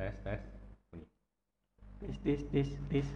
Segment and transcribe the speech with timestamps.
[0.00, 0.40] tes tes
[2.00, 3.08] Tis tis tis tis.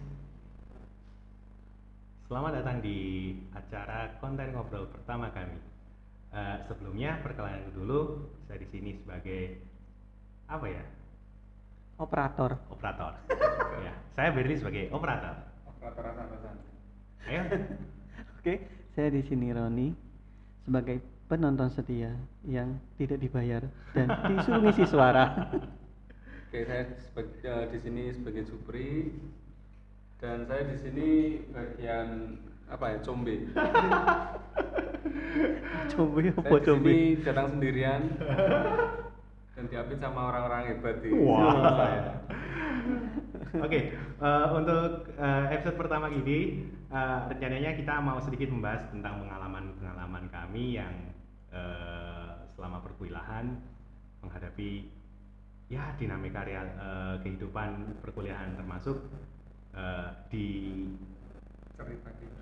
[2.29, 5.57] Selamat datang di acara konten ngobrol pertama kami.
[6.29, 9.57] Eh, sebelumnya perkenalan dulu, saya di sini sebagai
[10.45, 10.85] apa ya?
[11.97, 12.53] Operator.
[12.69, 13.17] Operator.
[13.89, 15.41] ya, saya Berli sebagai operator.
[15.65, 16.55] operator atasan
[17.25, 17.41] Ayo.
[18.37, 18.61] Oke,
[18.93, 19.89] saya di sini Roni
[20.61, 22.13] sebagai penonton setia
[22.45, 23.65] yang tidak dibayar
[23.97, 25.25] dan disuruh ngisi suara.
[26.55, 29.11] oke saya sebagai, eh, di sini sebagai Supri
[30.23, 31.09] dan saya di sini
[31.51, 32.39] bagian
[32.71, 33.35] apa ya combe.
[35.91, 36.79] Saya apa di coba?
[36.79, 38.01] sini datang sendirian
[39.53, 42.01] dan diapit sama orang-orang hebat di sekolah saya
[43.59, 50.25] Oke, eh, untuk eh, episode pertama ini eh, rencananya kita mau sedikit membahas tentang pengalaman-pengalaman
[50.31, 50.95] kami yang
[51.51, 53.59] eh, selama perkuliahan
[54.23, 54.87] menghadapi
[55.67, 59.01] ya dinamika real eh, kehidupan perkuliahan termasuk
[59.73, 60.47] eh, di
[61.73, 62.41] cerita gitu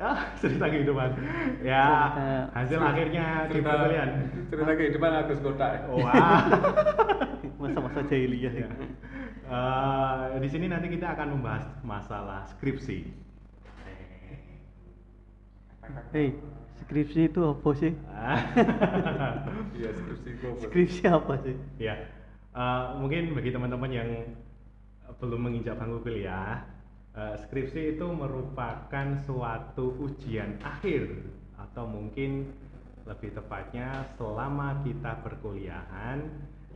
[0.00, 1.10] ah, cerita kehidupan
[1.60, 4.10] ya Cerita- hasil akhirnya di cerita perkuliahan.
[4.48, 6.42] cerita kehidupan Agus Kota Wah.
[7.62, 8.66] Masa-masa jahiliyah Ya.
[8.66, 8.68] ya.
[10.32, 13.06] Eh, di sini nanti kita akan membahas masalah skripsi.
[16.10, 16.34] Hei,
[16.80, 17.92] skripsi itu apa sih?
[19.76, 21.54] iya skripsi gue Skripsi apa sih?
[21.76, 21.94] ya,
[22.56, 24.10] eh, mungkin bagi teman-teman yang
[25.20, 26.64] belum menginjak bangku kuliah,
[27.16, 31.08] eh, skripsi itu merupakan suatu ujian akhir
[31.56, 32.48] atau mungkin
[33.02, 36.22] lebih tepatnya selama kita perkuliahan,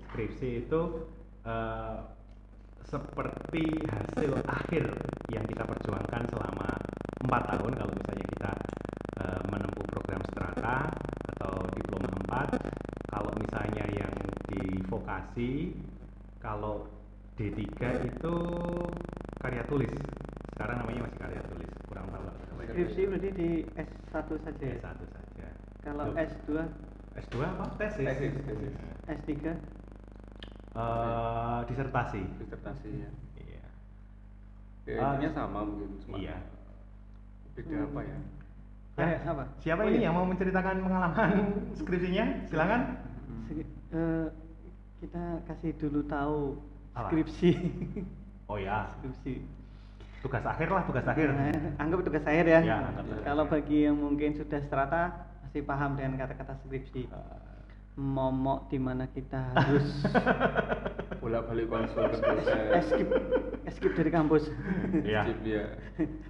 [0.07, 1.07] skripsi itu
[1.47, 1.99] eh,
[2.87, 4.87] seperti hasil akhir
[5.35, 6.69] yang kita perjuangkan selama
[7.27, 7.73] empat tahun.
[7.75, 8.53] Kalau misalnya kita
[9.23, 10.77] eh, menempuh program strata
[11.35, 12.11] atau diploma
[12.55, 14.15] 4 kalau misalnya yang
[14.57, 15.77] di vokasi
[16.41, 16.89] kalau
[17.37, 17.61] D3
[18.07, 18.35] itu
[19.37, 19.93] karya tulis
[20.57, 22.25] sekarang namanya masih karya tulis kurang tahu.
[22.67, 24.77] Skripsi berarti di S1 saja ya?
[24.81, 25.47] S1 saja
[25.81, 26.49] Kalau Loh, S2,
[27.15, 27.65] S2 apa?
[27.77, 28.05] Tesis?
[28.05, 28.73] Tesis, tesis.
[29.07, 29.33] S3,
[30.77, 33.65] Eh, disertasi disertasi ya Iya.
[34.85, 36.37] ya Ah, intinya sama mungkin cuma Iya.
[37.55, 38.19] beda apa ya
[38.97, 39.45] Ya, Eh, apa?
[39.59, 40.09] Siapa Oh, ini iya.
[40.09, 41.29] yang mau menceritakan pengalaman
[41.81, 42.25] skripsinya?
[42.45, 42.81] Silakan.
[43.47, 44.29] Segi- eh,
[44.99, 46.57] kita kasih dulu tahu
[46.95, 47.09] Apa?
[47.11, 47.51] skripsi.
[48.47, 49.43] Oh ya, skripsi.
[50.23, 51.35] tugas akhir lah, tugas akhir.
[51.35, 51.51] Nah,
[51.83, 52.61] anggap tugas akhir ya.
[52.63, 52.79] Ya,
[53.27, 57.11] Kalau bagi yang mungkin sudah strata pasti paham dengan kata-kata skripsi.
[57.11, 57.39] Eh,
[57.99, 59.89] Momok di mana kita harus
[61.25, 63.13] bolak balik konsul ke dosen escape
[63.67, 64.47] escape dari kampus.
[65.03, 65.23] Iya.
[65.43, 65.65] Ya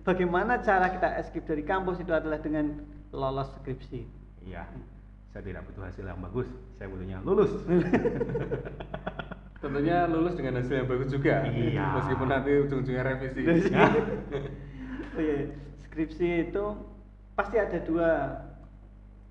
[0.00, 2.80] Bagaimana cara kita escape dari kampus itu adalah dengan
[3.12, 4.08] lolos skripsi.
[4.40, 4.64] Iya.
[5.36, 6.48] Saya tidak butuh hasil yang bagus,
[6.80, 7.52] saya butuhnya lulus.
[9.60, 12.00] tentunya lulus dengan hasil yang bagus juga Iya.
[12.00, 13.44] meskipun nanti ujung-ujungnya revisi
[15.12, 15.52] oh iya,
[15.84, 16.64] skripsi itu
[17.36, 18.32] pasti ada dua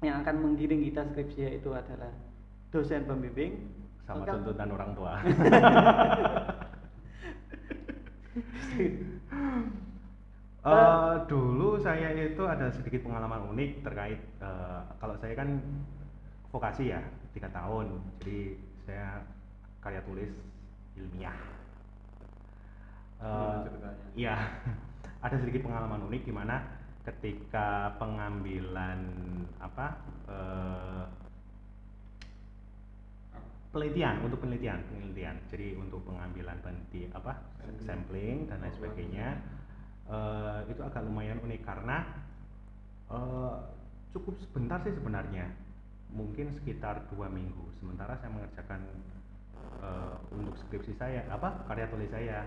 [0.06, 2.14] yang akan menggiring kita skripsi yaitu adalah
[2.70, 3.66] dosen pembimbing
[4.06, 5.18] Sama Kan- tuntutan orang tua.
[10.66, 15.62] Eh, dulu saya itu ada sedikit pengalaman unik terkait eh, kalau saya kan
[16.50, 17.06] vokasi ya
[17.38, 19.22] tiga tahun, jadi saya
[19.78, 20.34] karya tulis
[20.98, 21.38] ilmiah.
[23.62, 24.06] Ceritanya?
[24.18, 24.36] Iya,
[25.30, 26.66] ada sedikit pengalaman unik di mana
[27.06, 29.06] ketika pengambilan
[29.62, 31.06] apa eh,
[33.70, 35.38] penelitian untuk penelitian penelitian.
[35.46, 37.38] Jadi untuk pengambilan peneliti apa
[37.86, 38.50] sampling.
[38.50, 39.38] dan lain sebagainya
[40.10, 42.06] eh, itu agak lumayan unik karena
[43.10, 43.56] eh,
[44.14, 45.50] cukup sebentar sih sebenarnya
[46.14, 48.82] mungkin sekitar dua minggu sementara saya mengerjakan
[49.82, 52.46] eh, untuk skripsi saya apa karya tulis saya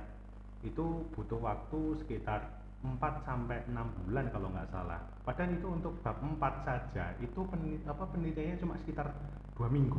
[0.66, 3.74] itu butuh waktu sekitar 4 sampai 6
[4.06, 5.02] bulan kalau nggak salah.
[5.26, 9.10] Padahal itu untuk bab 4 saja itu penelit, apa penelitiannya cuma sekitar
[9.58, 9.98] dua minggu.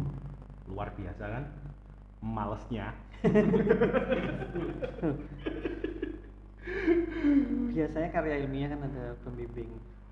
[0.72, 1.44] Luar biasa kan?
[2.24, 2.95] Malesnya.
[7.71, 9.69] biasanya karya ilmiah kan ada pembimbing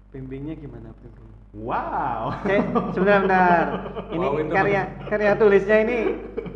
[0.09, 2.37] pembimbingnya gimana pembimbing Wow.
[2.37, 2.59] Oke,
[2.91, 3.63] sebentar bentar.
[4.13, 5.97] Ini Wow, karya karya tulisnya ini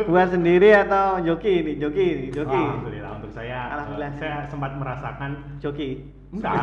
[0.03, 2.53] buat sendiri atau joki ini, joki ini, joki.
[2.53, 4.11] Alhamdulillah untuk saya eh, Alhamdulillah.
[4.19, 6.05] saya sempat merasakan Joki.
[6.35, 6.53] enggak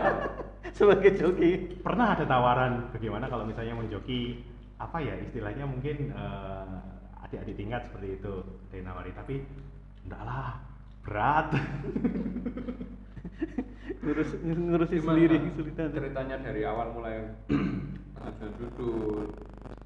[0.78, 1.82] Sebagai joki.
[1.82, 4.46] pernah ada tawaran bagaimana kalau misalnya menjoki
[4.78, 8.34] apa ya istilahnya mungkin eh, adik-adik tingkat seperti itu
[8.70, 9.44] dinawari tapi
[10.06, 10.56] enggak lah
[11.08, 11.48] berat
[13.98, 15.86] Ngurus ngurusin Gimana sendiri kesulitan.
[15.92, 17.28] ceritanya dari awal mulai
[18.24, 19.28] ada duduk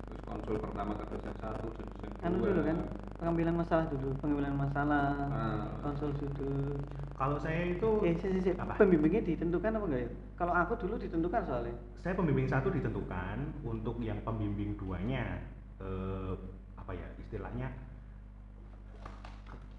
[0.06, 2.78] terus konsul pertama ke dosen satu dosen dua anu dulu kan
[3.18, 5.66] pengambilan masalah dulu pengambilan masalah Ah.
[5.80, 6.78] konsul sudut
[7.12, 8.54] Kalau saya itu eh sih, sih, sih.
[8.54, 8.74] apa?
[8.76, 13.98] pembimbingnya ditentukan apa enggak ya kalau aku dulu ditentukan soalnya Saya pembimbing satu ditentukan untuk
[13.98, 15.38] yang pembimbing duanya
[15.78, 16.34] eh,
[16.74, 17.70] apa ya istilahnya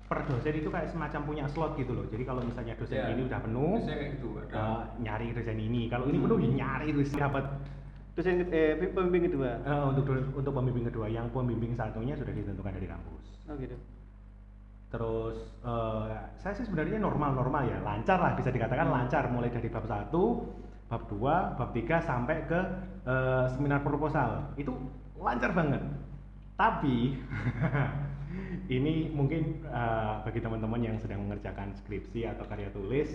[0.04, 2.06] per dosen itu kayak semacam punya slot gitu loh.
[2.12, 3.08] Jadi kalau misalnya dosen Iya.
[3.12, 3.74] ini udah penuh,
[4.14, 5.82] gitu ada eh, nyari dosen ini.
[5.88, 6.26] Kalau ini Hmm.
[6.28, 7.46] penuh ya nyari terus dapat.
[8.14, 12.86] ke- eh pembimbing kedua Eh, untuk untuk pembimbing kedua, yang pembimbing satunya sudah ditentukan dari
[12.86, 13.26] kampus.
[13.50, 13.74] oh gitu
[14.88, 16.06] Terus eh,
[16.38, 20.14] saya sih sebenarnya normal-normal ya, lancar lah bisa dikatakan lancar mulai dari bab 1,
[20.86, 22.60] bab 2, bab 3 sampai ke
[23.04, 24.54] eh, seminar proposal.
[24.54, 24.78] Itu
[25.18, 25.82] lancar banget.
[26.54, 27.18] Tapi
[28.70, 33.10] ini mungkin eh, bagi teman-teman yang sedang mengerjakan skripsi atau karya tulis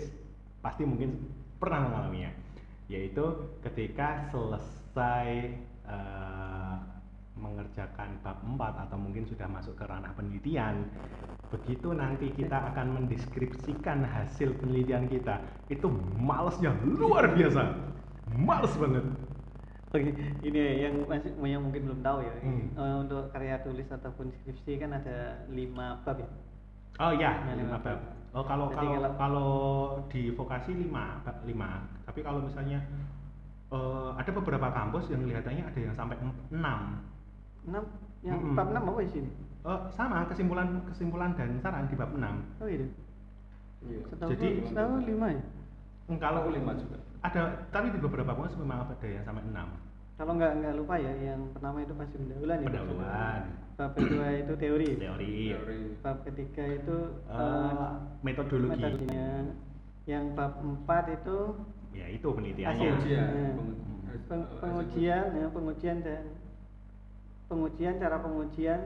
[0.59, 1.15] pasti mungkin
[1.57, 2.31] pernah mengalaminya.
[2.89, 5.27] Yaitu ketika selesai
[5.87, 6.77] eh,
[7.39, 10.85] mengerjakan bab 4 atau mungkin sudah masuk ke ranah penelitian
[11.49, 15.41] begitu nanti kita akan mendeskripsikan hasil penelitian kita
[15.71, 17.73] itu malesnya luar biasa
[18.37, 19.05] males banget
[19.89, 20.13] Oke,
[20.45, 22.33] ini yang masih yang mungkin belum tahu ya.
[22.45, 22.65] Hmm.
[22.77, 25.17] Eh, untuk karya tulis ataupun skripsi kan ada
[25.49, 26.29] lima bab ya.
[26.99, 27.99] oh ya Nah, lima lima bab bab.
[28.35, 29.51] oh kalau Jadi kalau kalau- kalau
[30.11, 31.69] di vokasi lima bab lima
[32.03, 32.83] tapi kalau misalnya
[33.71, 36.17] eh, ada beberapa kampus yang kelihatannya ada yang sampai
[36.51, 36.99] enam
[37.65, 37.83] Enam,
[38.21, 38.53] yang Mm-mm.
[38.53, 39.29] bab enam apa di sini?
[39.63, 42.21] Eh, sama kesimpulan kesimpulan dan saran di bab 6
[42.61, 42.85] Oh gitu.
[43.89, 44.01] Iya.
[44.05, 45.41] Setahu Jadi- setahu lima ya.
[46.19, 46.97] kalau Aku lima juga.
[47.19, 49.55] Ada tapi di beberapa kampus memang ada yang sampai 6
[50.15, 52.67] Kalau nggak nggak lupa ya, yang pertama itu pasti pendahuluan ya.
[52.67, 53.41] pendahuluan
[53.79, 54.87] Bab kedua itu teori.
[54.99, 55.81] teori Teori.
[56.03, 57.89] Bab ketiga itu eh, eh,
[58.19, 59.29] metodologi metodenya.
[60.03, 61.37] Yang bab empat itu
[61.95, 62.91] ya itu penelitiannya Hasil.
[62.99, 63.55] pengujian
[64.09, 66.23] Nah, Peng- pengujian, ya, pengujian dan
[67.47, 68.79] pengujian cara pengujian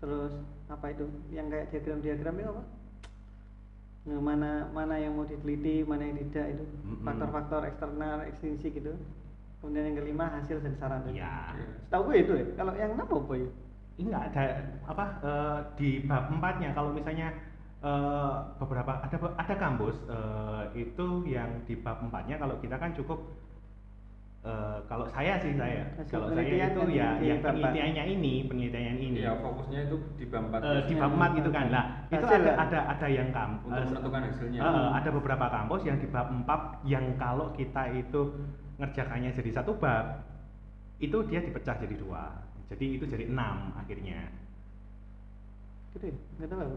[0.00, 0.32] terus
[0.66, 2.62] apa itu yang kayak diagram-diagram itu apa?
[4.04, 6.64] Nah, mana mana yang mau diteliti, mana yang tidak itu
[7.00, 8.92] faktor-faktor eksternal, ekstrinsik gitu.
[9.64, 11.08] Kemudian yang kelima hasil dan saran.
[11.08, 11.56] Iya.
[11.88, 12.46] Tahu gue itu ya.
[12.60, 13.48] Kalau yang enam apa ya?
[13.98, 14.44] ini nggak ada
[14.90, 17.30] apa eh, di bab empatnya kalau misalnya
[17.82, 23.22] eh, beberapa ada ada kampus eh, itu yang di bab empatnya kalau kita kan cukup
[24.44, 27.48] eh, kalau saya sih saya Hasil kalau saya penelitian itu yang ya yang empat.
[27.50, 30.60] penelitiannya ini penelitiannya ini Iya, fokusnya itu di bab empat.
[30.62, 32.54] Eh, di bab empat gitu kan lah itu ada ya?
[32.54, 34.60] ada ada yang kamp Untuk eh, menentukan hasilnya.
[34.60, 36.44] eh, ada beberapa kampus yang di bab 4
[36.84, 38.20] yang kalau kita itu
[38.76, 40.20] ngerjakannya jadi satu bab
[40.98, 42.28] itu dia dipecah jadi dua
[42.66, 44.28] jadi itu jadi enam akhirnya
[45.94, 46.16] Gitu ya?
[46.36, 46.74] Nggak tahu.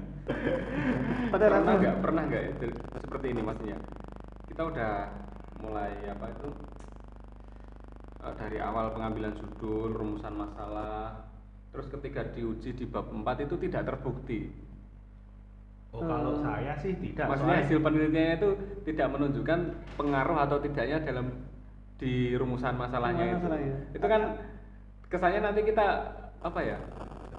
[1.32, 2.66] Padahal pernah nggak pernah nggak itu
[2.96, 3.76] seperti ini maksudnya
[4.48, 4.92] kita udah
[5.60, 6.48] mulai apa itu
[8.20, 11.24] eh, dari awal pengambilan judul rumusan masalah
[11.70, 14.50] terus ketika diuji di bab 4 itu tidak terbukti
[15.90, 17.26] Oh, kalau Eh, saya sih tidak.
[17.26, 18.50] maksudnya soalnya- hasil penelitiannya itu
[18.86, 19.60] tidak menunjukkan
[19.98, 21.26] pengaruh atau tidaknya dalam
[21.98, 23.76] di rumusan masalahnya Rumusan itu ya.
[23.98, 24.22] itu kan
[25.04, 25.86] kesannya nanti kita
[26.38, 26.78] apa ya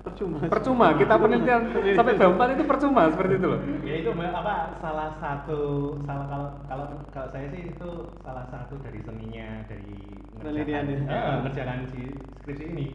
[0.02, 0.38] percuma.
[0.50, 1.62] percuma kita penelitian
[1.94, 5.62] sampai bab 4 itu percuma seperti itu loh ya itu apa salah satu
[6.04, 7.90] salah kalau kalau kalau saya sih itu
[8.26, 11.22] salah satu dari seninya dari Penelitian ngerjakan, ya?
[11.22, 12.02] eh, ngerjakan si
[12.42, 12.88] skripsi ini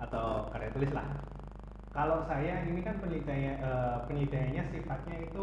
[0.00, 1.04] atau karya tulis lah.
[1.92, 5.42] Kalau saya ini kan penelitiannya eh, penelitiannya sifatnya itu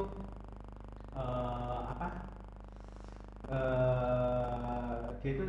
[1.14, 2.08] eh, apa?
[3.46, 5.46] eh dia itu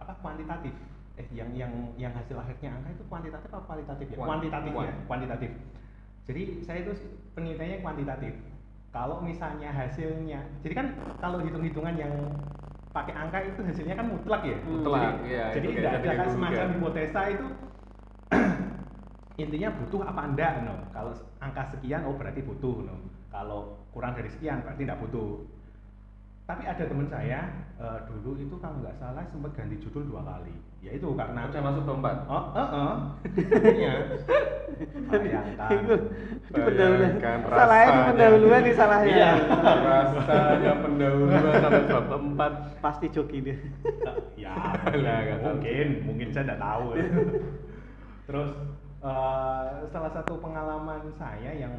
[0.00, 0.72] apa kuantitatif
[1.14, 4.16] eh yang yang yang hasil akhirnya angka itu kuantitatif atau kualitatif ya?
[4.18, 4.86] Kuan- kuantitatif kuan.
[4.86, 5.50] ya kuantitatif.
[6.24, 6.92] Jadi saya itu
[7.38, 8.34] penelitiannya kuantitatif.
[8.90, 10.86] Kalau misalnya hasilnya jadi kan
[11.22, 12.14] kalau hitung-hitungan yang
[12.94, 14.58] pakai angka itu hasilnya kan mutlak ya?
[14.62, 17.46] Mutlak, jadi, iya, jadi itu tidak ada kan jadi semacam hipotesa itu.
[19.42, 22.94] Intinya butuh apa enggak no kalau angka sekian oh berarti butuh no
[23.34, 25.42] kalau kurang dari sekian berarti tidak butuh
[26.44, 27.40] tapi ada teman saya
[27.80, 30.52] eh, dulu itu kalau nggak salah sempat ganti judul dua kali.
[30.84, 32.94] Ya itu karena udah masuk 4 oh eh eh
[33.80, 33.94] iya
[36.60, 39.08] bayangkan Salahnya di pendahuluan nih salahnya.
[39.16, 39.32] Iya.
[39.80, 43.56] rasanya pendahuluan sampai bab 4 Pasti joki dia.
[44.36, 44.52] ya
[45.04, 45.48] Lah, nggak tahu.
[45.56, 46.86] mungkin mungkin saya tidak tahu.
[48.28, 48.50] Terus
[49.00, 51.72] eh, salah satu pengalaman saya yang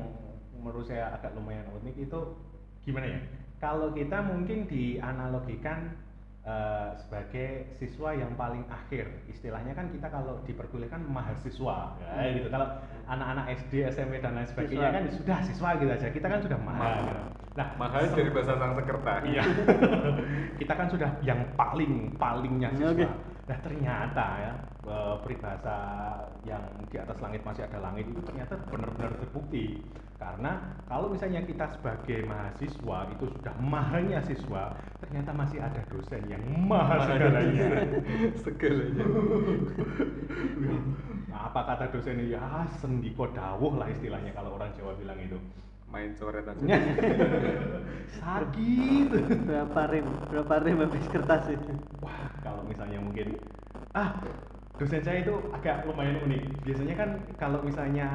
[0.57, 2.19] menurut saya agak lumayan unik itu
[2.81, 3.21] gimana ya
[3.65, 5.97] kalau kita mungkin dianalogikan
[6.45, 12.69] eh, sebagai siswa yang paling akhir istilahnya kan kita kalau diperkuliakan mahasiswa ya, gitu kalau
[13.09, 14.97] anak-anak SD SMP dan lain sebagainya Siswa.
[15.01, 17.17] kan sudah siswa gitu aja kita kan sudah mahal gitu.
[17.57, 19.43] nah mahal dari bahasa Sanskerta Iya.
[20.61, 22.93] kita kan sudah yang paling palingnya siswa.
[22.93, 23.05] Oke.
[23.45, 24.53] Nah ternyata ya
[24.89, 25.77] eh, peribahasa
[26.41, 29.85] yang di atas langit masih ada langit itu ternyata benar-benar terbukti.
[30.15, 34.73] Karena kalau misalnya kita sebagai mahasiswa itu sudah mahanya siswa
[35.03, 37.67] ternyata masih ada dosen yang maha segalanya.
[38.47, 39.05] Segalanya.
[41.29, 42.33] Nah, apa kata dosen ini?
[42.33, 45.37] Ya sendiko dawuh lah istilahnya kalau orang Jawa bilang itu
[45.95, 46.59] main coret aja.
[48.19, 49.09] Sakit.
[49.47, 51.71] Berapa rem berapa rem habis kertas itu
[52.03, 53.39] wah kalau misalnya mungkin
[53.95, 54.19] ah
[54.75, 56.41] dosen saya itu agak lumayan unik.
[56.67, 57.09] Biasanya kan
[57.39, 58.07] kalau misalnya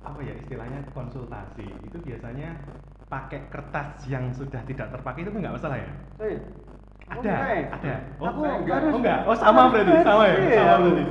[0.00, 2.56] apa ya istilahnya konsultasi itu biasanya
[3.08, 5.90] pakai kertas yang sudah tidak terpakai itu nggak masalah ya?
[6.16, 6.40] Oh iya
[7.08, 7.66] Aku ada enggak ya?
[7.72, 7.94] ada.
[8.20, 10.36] Oh Aku enggak harus- oh enggak oh sama berarti sama ya?
[10.36, 10.56] Iya.
[10.56, 11.04] sama berarti.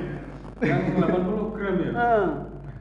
[0.57, 1.91] Yang 80 gram ya?
[1.93, 2.25] Ah,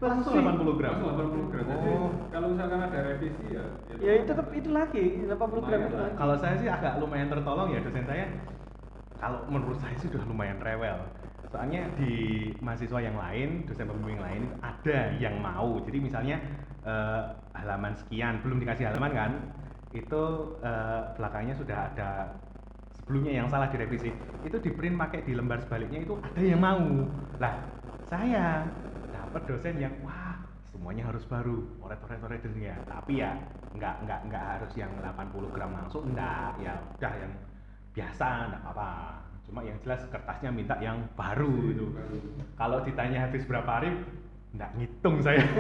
[0.00, 0.32] langsung.
[0.34, 0.46] Persis.
[0.46, 0.94] 80 gram.
[1.00, 1.64] Langsung 80 gram.
[1.66, 2.10] Jadi Oh.
[2.28, 3.64] kalau misalkan ada revisi ya
[3.96, 4.12] ya.
[4.20, 6.14] Itu tetap itu lagi 80 gram itu lagi.
[6.16, 8.26] Kalau saya sih agak lumayan tertolong ya dosen saya.
[9.16, 10.98] Kalau menurut saya sudah lumayan rewel.
[11.48, 12.12] Soalnya di
[12.60, 15.80] mahasiswa yang lain dosen pembimbing lain itu ada yang mau.
[15.80, 16.36] Jadi misalnya
[16.84, 17.22] eh,
[17.56, 19.30] halaman sekian belum dikasih halaman kan
[19.96, 20.22] itu
[20.60, 22.10] eh, belakangnya sudah ada
[22.92, 24.12] sebelumnya yang salah direvisi.
[24.44, 26.84] Itu di print pakai di lembar sebaliknya itu ada yang mau.
[27.40, 27.54] Lah
[28.10, 28.66] saya
[29.36, 30.40] dapat dosen yang wah
[30.72, 33.36] semuanya harus baru oret oret oret dan ya tapi ya
[33.76, 37.32] nggak nggak nggak harus yang 80 gram langsung enggak ya udah yang
[37.92, 38.88] biasa enggak apa
[39.44, 42.16] cuma yang jelas kertasnya minta yang baru itu Baru.
[42.56, 43.92] kalau ditanya habis berapa hari
[44.56, 45.44] enggak ngitung saya.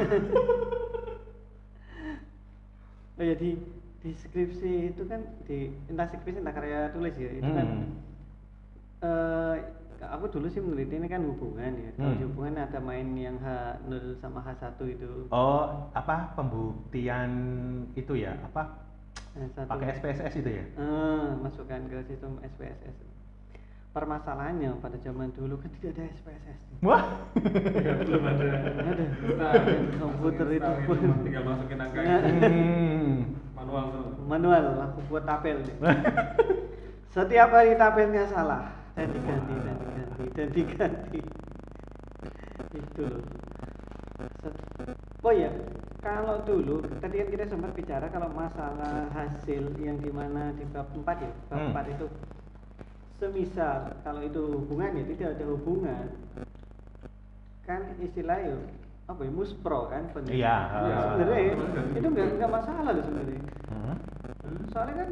[3.16, 3.56] Oh ya di
[4.04, 7.64] di skripsi itu kan di entah skripsi entah karya tulis ya itu kan.
[7.64, 7.84] Hmm.
[10.02, 11.90] Aku dulu sih meneliti ini kan hubungan ya.
[11.96, 12.22] Kalau Hmm.
[12.28, 15.28] hubungan ada main yang H0 sama H1 itu.
[15.32, 16.36] Oh apa?
[16.36, 17.30] Pembuktian
[17.96, 18.36] itu ya?
[18.52, 18.84] Apa?
[19.36, 20.64] H1 pakai SPSS itu ya?
[20.76, 23.16] Eh, masukkan ke sistem SPSS
[23.96, 27.00] permasalahannya pada zaman dulu kan tidak ada SPSS wah.
[28.04, 28.44] Belum ada.
[28.92, 29.04] Ada.
[29.40, 29.52] Nah,
[29.96, 30.72] komputer itu.
[30.84, 32.00] pun tinggal masukin angka.
[32.04, 33.40] Hmm.
[33.56, 34.04] manual tuh.
[34.28, 35.76] Manual aku buat tabel nih.
[37.08, 41.20] setiap hari tabelnya salah dan diganti dan diganti dan diganti
[42.74, 43.24] itu loh
[45.22, 45.50] oh ya
[46.00, 50.86] kalau dulu tadi kan kita sempat bicara kalau masalah hasil yang di mana di bab
[50.88, 51.72] 4 ya bab Hmm.
[51.74, 52.06] 4 itu
[53.16, 56.06] semisal kalau itu hubungan ya tidak ada hubungan
[57.66, 58.54] kan istilahnya
[59.06, 60.02] apa ya muspro kan.
[60.26, 61.14] Iya, Ya, ah.
[61.14, 61.54] sebenarnya ya,
[61.94, 63.96] itu nggak nggak masalah loh sebenarnya Hmm.
[64.70, 65.08] soalnya kan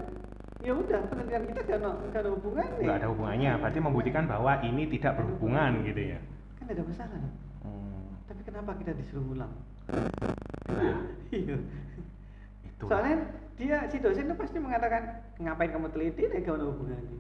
[0.64, 4.52] ya udah penelitian kita gak ada, gak ada hubungannya nggak ada hubungannya berarti membuktikan bahwa
[4.60, 6.18] ini tidak berhubungan gitu ya?
[6.56, 7.34] Kan ada masalah dong.
[7.60, 8.08] Hmm.
[8.24, 9.52] tapi kenapa kita disuruh ulang?
[10.66, 10.96] Nah,
[11.30, 11.56] iya.
[12.64, 13.16] Itu soalnya
[13.54, 15.02] dia si dosen itu pasti mengatakan
[15.36, 17.16] ngapain kamu teliti nih gak ada hubungannya?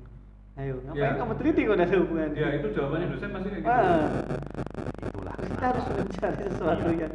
[0.54, 1.20] Ayo ngapain Ya.
[1.20, 2.38] kamu teliti kok ada hubungannya?
[2.40, 3.70] Ya itu jawabannya dosen pasti kayak gitu.
[3.70, 4.06] Ah,
[5.04, 5.34] itulah.
[5.36, 5.66] Kita kenapa.
[5.68, 7.00] harus mencari sesuatu Iya.
[7.04, 7.14] yang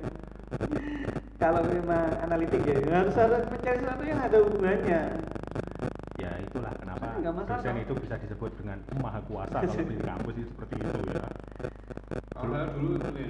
[1.41, 5.01] kalau memang analitik ya harus harus mencari sesuatu yang ada hubungannya
[6.20, 10.76] ya itulah kenapa dosen itu bisa disebut dengan maha kuasa kalau di kampus itu seperti
[10.84, 11.24] itu ya.
[12.36, 13.26] Kalau saya dulu itu nih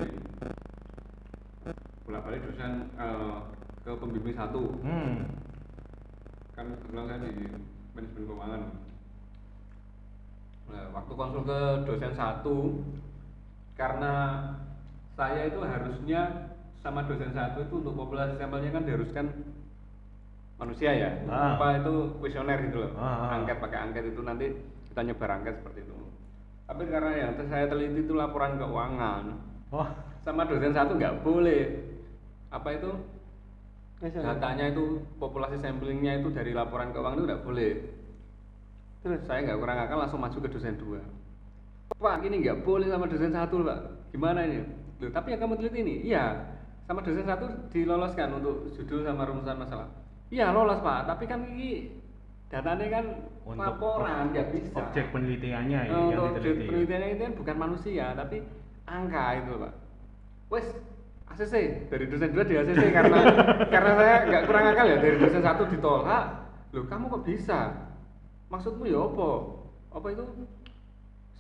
[2.10, 3.38] bolak balik dosen eh,
[3.86, 4.64] ke pembimbing satu.
[4.82, 5.30] Hmm.
[6.58, 7.46] kan kebetulan saya di
[7.96, 8.62] manajemen keuangan.
[10.70, 12.58] Nah, waktu konsul ke dosen satu
[13.80, 14.14] karena
[15.16, 16.52] saya itu harusnya
[16.84, 19.26] sama dosen satu itu untuk populasi sampelnya kan diharuskan
[20.60, 21.10] manusia ya.
[21.32, 21.56] Ah.
[21.56, 22.92] apa itu kuesioner gitu loh.
[23.00, 23.40] Ah, ah.
[23.40, 24.52] angket pakai angket itu nanti
[24.92, 25.96] kita nyebar angket seperti itu.
[26.70, 29.24] Tapi karena yang saya teliti itu laporan keuangan.
[29.72, 29.88] Oh
[30.28, 31.64] sama dosen satu nggak boleh.
[32.52, 32.92] Apa itu?
[34.00, 37.72] Datanya itu populasi samplingnya itu dari laporan keuangan itu nggak boleh.
[39.00, 39.20] Terus?
[39.24, 41.00] Saya nggak kurang akal langsung maju ke dosen dua.
[41.96, 43.80] Pak ini nggak boleh sama dosen satu pak.
[44.12, 44.60] Gimana ini?
[45.00, 45.96] Loh, tapi yang kamu teliti ini?
[46.12, 46.36] Iya.
[46.84, 49.88] Sama dosen satu diloloskan untuk judul sama rumusan masalah
[50.30, 51.10] iya lolos pak.
[51.10, 51.90] Tapi kan ini
[52.50, 53.06] datanya kan
[53.46, 54.74] untuk laporan nggak bisa.
[54.74, 58.38] objek penelitiannya ya, yang untuk objek diteliti penelitiannya itu kan bukan manusia tapi
[58.90, 59.74] angka itu pak.
[60.50, 60.68] Wes
[61.30, 61.54] ACC
[61.94, 63.20] dari dosen dua di ACC karena
[63.70, 66.26] karena saya nggak kurang akal ya dari dosen satu ditolak.
[66.74, 67.60] Loh kamu kok bisa?
[68.50, 69.30] Maksudmu ya apa?
[69.90, 70.26] Apa itu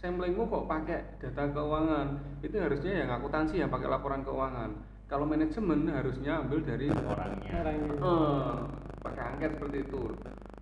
[0.01, 2.07] samplingmu kok pakai data keuangan?
[2.41, 7.51] Itu harusnya yang akuntansi yang pakai laporan keuangan kalau manajemen harusnya ambil dari orangnya.
[7.65, 7.91] Orangnya.
[7.97, 8.55] Eh,
[9.01, 10.01] pakai angket seperti itu.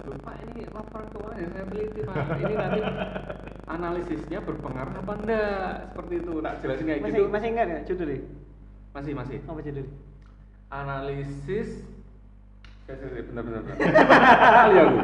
[0.08, 2.16] Loh, Pak ini laporan keuangan yang saya teliti Pak.
[2.40, 2.82] Ini nanti
[3.76, 5.72] analisisnya berpengaruh apa enggak?
[5.92, 6.34] Seperti itu.
[6.40, 7.28] Tak jelasin kayak masih gitu.
[7.28, 7.80] masih ingat ya?
[7.84, 8.20] Judulnya
[8.96, 9.38] masih masih.
[9.44, 9.92] Apa judulnya
[10.68, 11.80] analisis
[12.88, 15.00] saya bentar bentar Kali aku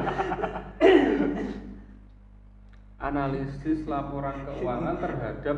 [3.03, 5.57] analisis laporan keuangan terhadap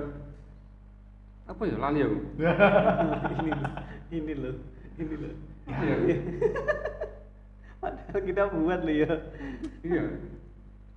[1.46, 2.18] apa ya lali aku
[3.38, 3.74] ini loh,
[4.10, 4.56] ini loh,
[4.98, 5.34] ini loh.
[5.70, 6.18] Ya?
[7.82, 9.14] Padahal kita buat loh ya.
[9.86, 10.04] iya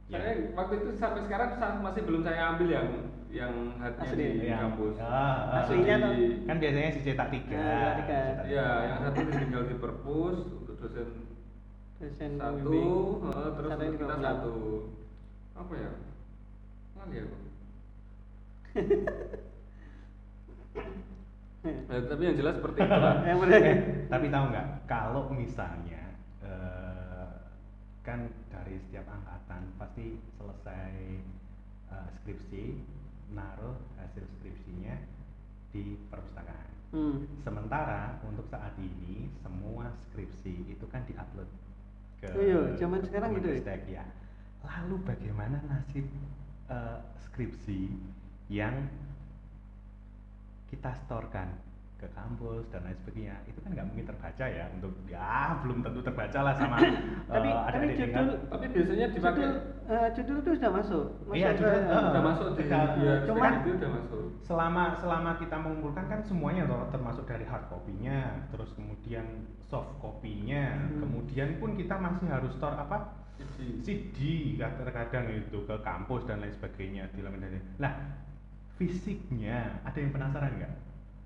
[0.08, 1.48] saya waktu itu sampai sekarang
[1.84, 2.88] masih belum saya ambil yang
[3.28, 4.24] yang hardnya Asli.
[4.40, 5.60] di Yang- kampus ah, ah.
[5.60, 6.16] Aslinya Di- tuh.
[6.48, 8.20] kan biasanya si cetak tiga cetak tiga.
[8.48, 11.08] Iya, yang satu tinggal di perpus untuk dosen
[11.98, 12.72] Dosen satu,
[13.20, 14.54] eh, terus Satu kita satu.
[15.52, 15.90] Apa ya?
[16.96, 17.36] Lali aku.
[21.58, 23.16] Ya, tapi yang jelas seperti itu lah.
[23.26, 23.76] Eh,
[24.08, 26.02] tapi tahu nggak kalau misalnya
[26.40, 27.28] eh,
[28.00, 30.92] kan dari setiap angkatan pasti selesai
[31.92, 32.64] eh, skripsi
[33.34, 34.96] naruh hasil skripsinya
[35.74, 37.20] di perpustakaan Hmm.
[37.44, 41.44] sementara untuk saat ini semua skripsi itu kan diupload
[42.16, 43.76] ke Oh iya, zaman sekarang gitu ya?
[43.84, 44.04] Ya
[44.64, 46.08] lalu bagaimana nasib
[46.72, 46.98] eh,
[47.28, 47.92] skripsi
[48.48, 48.88] yang
[50.68, 51.48] kita storkan
[51.98, 55.98] ke kampus dan lain sebagainya itu kan nggak mungkin terbaca ya untuk ya belum tentu
[55.98, 56.94] terbaca lah sama Tapi
[57.26, 58.26] eh, tapi adik-adik judul tingkat.
[58.46, 59.58] Tapi biasanya dipakai judul
[59.90, 61.04] eh, judul itu sudah masuk.
[61.34, 64.22] Iya, Masuk judul, ke- eh, udah masuk di Udah, ya, cuman- itu udah masuk.
[64.38, 69.26] selama selama kita mengumpulkan kan semuanya toh, termasuk dari hard copy-nya, terus kemudian
[69.60, 71.02] soft copy-nya, Hmm.
[71.02, 73.10] kemudian pun kita masih harus store apa
[73.58, 73.82] CD.
[73.82, 74.18] CD
[74.54, 77.58] kadang-kadang itu ke kampus dan lain sebagainya di laminated.
[77.76, 77.90] Nah,
[78.78, 80.72] fisiknya ada yang penasaran nggak?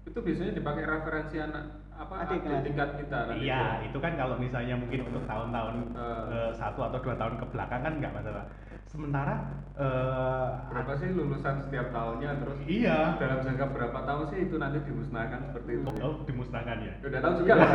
[0.02, 3.86] Itu biasanya dipakai referensi anak apa Adik adik tingkat kita nanti Iya, tuh.
[3.92, 7.92] itu kan kalau misalnya mungkin untuk tahun-tahun eh, satu atau dua tahun ke belakang kan
[8.00, 8.44] nggak masalah.
[8.88, 9.34] Sementara
[9.78, 13.20] eh, Berapa sih lulusan setiap tahunnya terus Iya.
[13.20, 15.88] dalam jangka berapa tahun sih itu nanti dimusnahkan seperti itu?
[16.02, 16.94] Oh, dimusnahkan ya.
[16.98, 17.70] Ya, Udah tahu juga lah.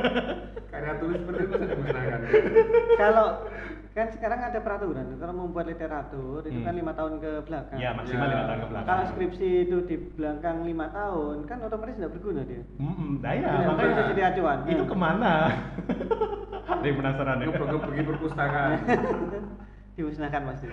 [0.70, 2.18] Karya tulis seperti itu bisa dimusnahkan.
[2.94, 3.26] Kalau
[3.96, 6.68] kan sekarang ada peraturan kalau membuat literatur itu Hmm.
[6.68, 7.78] kan lima tahun ke belakang.
[7.80, 8.30] Iya, maksimal Ya.
[8.30, 8.86] lima tahun ke belakang.
[8.86, 12.60] Kalau skripsi itu di belakang lima tahun kan otomatis tidak berguna dia.
[12.76, 14.58] Hmm, nah ya, Tidak makanya jadi acuan.
[14.66, 14.92] itu Hmm.
[14.92, 15.32] ke mana?
[16.76, 17.46] Ada yang penasaran ya?
[17.48, 18.70] Pergi perpustakaan.
[19.96, 20.66] dimusnahkan pasti.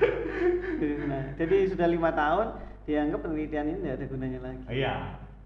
[0.75, 1.25] Dimusnahkan.
[1.39, 2.47] Jadi sudah lima tahun
[2.83, 4.63] dianggap penelitian ini tidak ada gunanya lagi.
[4.67, 4.93] Iya.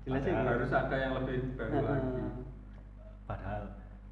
[0.02, 2.10] Jelas ya, Harus ada yang lebih baru lagi.
[3.28, 3.63] Padahal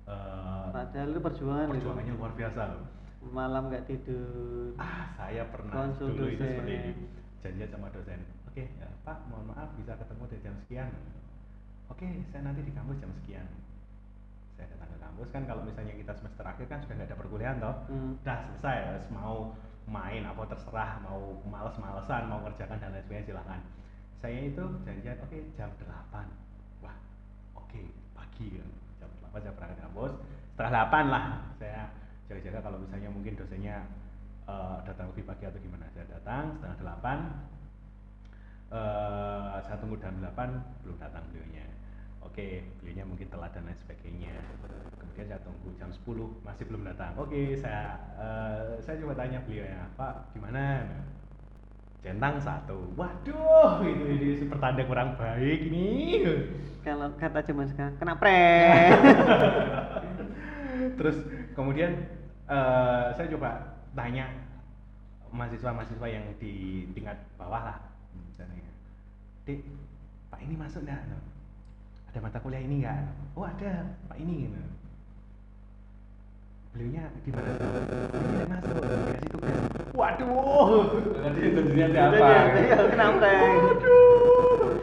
[0.05, 1.73] eh, Padahal itu perjuangan itu.
[1.73, 2.83] perjuangannya luar biasa loh.
[3.33, 4.75] Malam nggak tidur.
[4.77, 6.51] Ah, saya pernah Konsul dulu itu dosen.
[6.53, 6.91] seperti ini.
[7.41, 8.19] Janjian sama dosen.
[8.49, 10.89] Oke, ya, Pak, mohon maaf bisa ketemu di jam sekian.
[11.91, 13.45] Oke, saya nanti di kampus jam sekian.
[14.55, 17.57] Saya datang ke kampus kan kalau misalnya kita semester akhir kan sudah nggak ada perkuliahan
[17.59, 17.75] toh.
[17.91, 18.15] Hmm.
[18.23, 19.51] Udah selesai, harus mau
[19.85, 23.61] main apa terserah, mau males-malesan, mau ngerjakan dan lain sebagainya silahkan.
[24.23, 26.97] Saya itu janjian oke jam 8 Wah,
[27.53, 27.81] oke
[28.17, 28.69] pagi kan.
[29.03, 30.13] Jam 8 saya berangkat ke kampus.
[30.55, 31.25] Setelah 8 lah
[31.61, 31.81] saya
[32.25, 33.85] jaga-jaga kalau misalnya mungkin dosennya
[34.49, 35.85] eh, datang lebih pagi atau gimana.
[35.93, 37.55] Saya datang setengah 8
[38.75, 41.65] eh saya tunggu jam 8 belum datang beliaunya.
[42.25, 44.35] Oke, beliaunya mungkin telat dan lain sebagainya.
[44.97, 47.13] Kemudian saya tunggu jam 10 masih belum datang.
[47.15, 50.83] Oke, saya eh, saya coba tanya beliaunya, Pak, gimana?
[52.05, 52.93] Centang satu.
[52.93, 55.89] Waduh, itu ini pertanda kurang baik ini.
[56.85, 58.93] Kalau kata zaman sekarang kena prank.
[61.01, 61.17] Terus
[61.57, 61.97] kemudian
[62.49, 63.49] eh, saya coba
[63.95, 64.25] tanya
[65.35, 67.77] mahasiswa-mahasiswa yang di tingkat bawah lah.
[68.35, 68.71] Saya tanya,
[69.47, 69.59] Dek,
[70.31, 71.01] Pak ini masuk nggak?
[71.11, 71.19] No?
[72.11, 72.99] Ada mata kuliah ini nggak?
[73.35, 74.47] Oh ada, Pak ini.
[74.47, 74.61] Gitu.
[76.75, 77.51] Beliaunya gimana?
[77.55, 79.59] Ini tidak masuk, dikasih tugas.
[79.95, 80.79] Waduh.
[81.23, 82.27] Nanti intensinya ada apa?
[82.27, 83.79] Iya, iya, kena prank.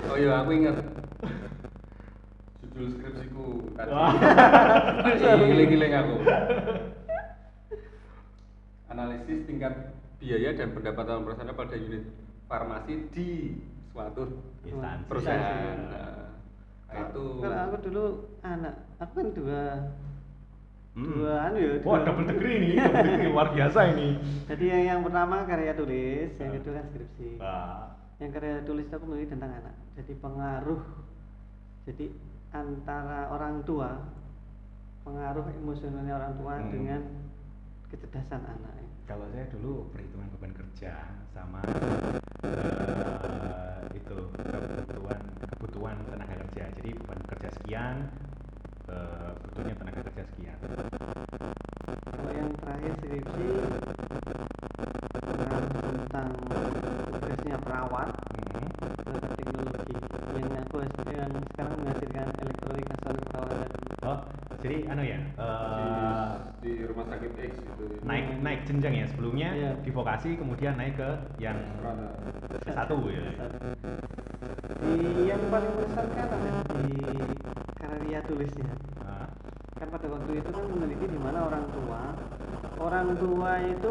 [0.09, 0.77] Oh iya, aku ingat
[2.65, 3.47] judul skripsiku
[3.77, 3.93] tadi.
[5.21, 6.15] Giling-giling aku.
[8.93, 9.73] Analisis tingkat
[10.21, 12.05] biaya dan pendapatan operasional pada unit
[12.45, 13.57] farmasi di
[13.91, 14.29] suatu
[14.63, 15.09] Instansi.
[15.09, 15.79] perusahaan.
[15.89, 16.29] Nah,
[16.93, 18.05] itu Kalau aku dulu
[18.45, 19.63] anak, aku kan dua
[20.93, 21.09] Hmm.
[21.09, 21.73] dua anu ya.
[21.81, 24.09] Wah, dua- double degree nih, double degree luar biasa ini.
[24.45, 27.29] Jadi yang, yang pertama karya tulis, yang kedua kan skripsi.
[27.41, 27.97] Wah.
[28.21, 29.75] Yang karya tulis itu aku menulis tentang anak.
[29.97, 30.83] Jadi pengaruh.
[31.89, 32.07] Jadi
[32.53, 34.05] antara orang tua,
[35.03, 36.69] pengaruh emosionalnya orang tua Hmm.
[36.69, 37.01] dengan
[37.89, 38.82] kecerdasan anak.
[39.03, 40.95] Kalau saya dulu perhitungan beban kerja
[41.35, 41.59] sama
[42.47, 46.65] eh, itu kebutuhan kebutuhan tenaga kerja.
[46.81, 47.97] Jadi beban kerja sekian,
[48.89, 50.59] eh, butuhnya tenaga kerja sekian.
[52.15, 53.47] Kalau yang terakhir skripsi
[55.83, 56.31] tentang
[57.11, 58.09] tugasnya perawat
[59.03, 59.97] terhadap teknologi
[60.33, 60.93] yang aku yang
[61.53, 63.69] sekarang menghasilkan elektronik nasional keperawatan.
[64.03, 64.19] Oh,
[64.63, 66.31] jadi anu ya, di, eh,
[66.63, 67.87] di rumah sakit X itu.
[68.63, 69.07] Naik jenjang ya.
[69.11, 69.71] Sebelumnya Iya.
[69.83, 71.11] di vokasi kemudian naik ke
[71.43, 71.59] yang
[72.71, 73.23] satu ya.
[74.79, 74.95] Di
[75.27, 76.51] yang paling mengesankan ada
[76.87, 76.95] di
[77.75, 78.71] karya tulisnya.
[79.03, 79.27] Ah,
[79.75, 82.01] kan pada waktu itu kan meneliti di mana orang tua.
[82.79, 83.91] Orang tua itu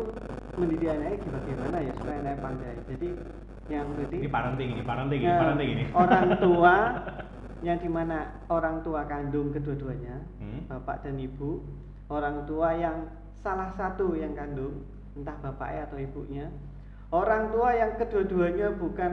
[0.56, 2.76] mendidik anaknya bagaimana ya supaya anaknya pandai.
[2.96, 3.10] Jadi
[3.68, 5.84] yang berarti ini parenting ini parenting ini Nah, parenting ini.
[6.04, 6.76] orang tua
[7.68, 10.64] yang di mana orang tua kandung kedua-duanya Hmm.
[10.72, 11.60] bapak dan ibu.
[12.12, 13.08] Orang tua yang
[13.42, 14.86] salah satu yang kandung
[15.18, 16.46] entah bapaknya atau ibunya
[17.12, 19.12] orang tua yang kedua-duanya bukan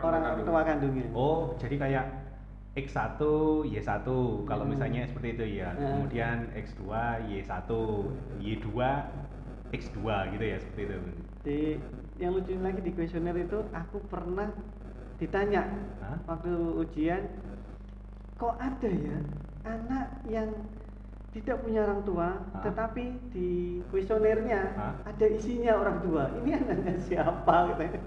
[0.00, 0.46] orang, kandung.
[0.48, 2.06] tua kandungnya oh jadi kayak
[2.70, 3.18] X1
[3.66, 4.06] Y1
[4.46, 4.72] kalau Hmm.
[4.72, 6.00] misalnya seperti itu ya Nah.
[6.00, 6.82] kemudian X2
[7.26, 7.70] Y1
[8.38, 8.68] Y2
[9.70, 9.98] X2
[10.34, 10.96] gitu ya seperti itu
[11.40, 11.58] di
[12.20, 14.50] yang lucu lagi di kuesioner itu aku pernah
[15.16, 15.62] ditanya
[16.00, 16.16] Hah?
[16.26, 17.22] waktu ujian
[18.36, 19.18] kok ada ya
[19.64, 20.48] anak yang
[21.30, 22.62] tidak punya orang tua Hah?
[22.66, 24.94] tetapi di kuesionernya Hah?
[25.06, 28.00] ada isinya orang tua ini anaknya siapa katanya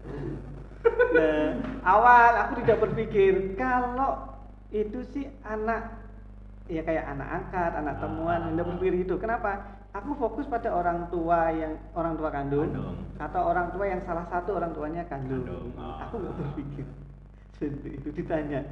[1.14, 1.48] nah,
[1.86, 4.34] awal aku tidak berpikir kalau
[4.70, 5.98] itu sih anak
[6.70, 8.00] ya kayak anak angkat anak Ah.
[8.06, 9.50] temuan tidak berpikir itu kenapa
[9.90, 12.96] aku fokus pada orang tua yang orang tua kandung, Kandung.
[13.18, 16.06] atau orang tua yang salah satu orang tuanya kandung, Kandung, ah.
[16.06, 16.86] aku nggak berpikir
[17.60, 18.64] itu ditanya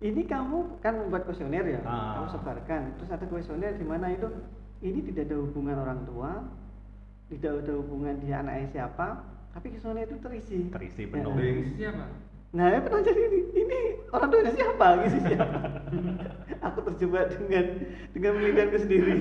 [0.00, 2.16] ini kamu kan membuat kuesioner ya Ah.
[2.18, 4.26] kamu sebarkan terus ada kuesioner di mana itu
[4.80, 6.30] ini tidak ada hubungan orang tua
[7.28, 9.20] tidak ada hubungan dia anaknya siapa
[9.52, 11.10] tapi kuesioner itu terisi terisi Ya.
[11.10, 12.04] penuh Ini siapa?
[12.50, 14.86] Nah, ya pernah jadi ini, ini orang tuanya siapa?
[15.06, 15.58] Gitu siapa?
[16.66, 17.64] aku terjebak dengan
[18.10, 19.14] dengan penelitianku sendiri.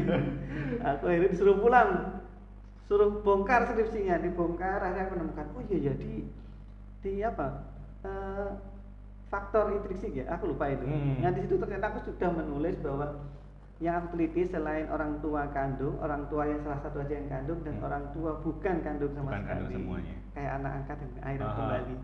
[0.81, 2.17] Aku akhirnya disuruh pulang,
[2.89, 4.81] suruh bongkar skripsinya, dibongkar.
[4.81, 6.13] Akhirnya aku menemukan, oh iya jadi
[7.05, 7.69] di apa?
[8.01, 8.49] eh,
[9.29, 10.83] faktor intrinsik ya, aku lupa itu.
[10.83, 11.21] Hmm.
[11.21, 13.21] Nah di situ ternyata aku sudah menulis bahwa
[13.79, 17.63] yang aku teliti selain orang tua kandung, orang tua yang salah satu aja yang kandung
[17.63, 17.87] dan Hmm.
[17.87, 19.53] orang tua bukan kandung sama Bukan sekali.
[19.55, 20.15] kandung semuanya.
[20.33, 21.55] Kayak anak angkat yang akhirnya Aha.
[21.55, 21.95] kembali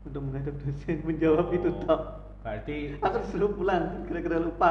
[0.00, 1.80] untuk menghadap dosen menjawab itu Oh.
[1.82, 2.02] tok.
[2.40, 4.68] berarti Aku disuruh pulang, kira-kira lupa.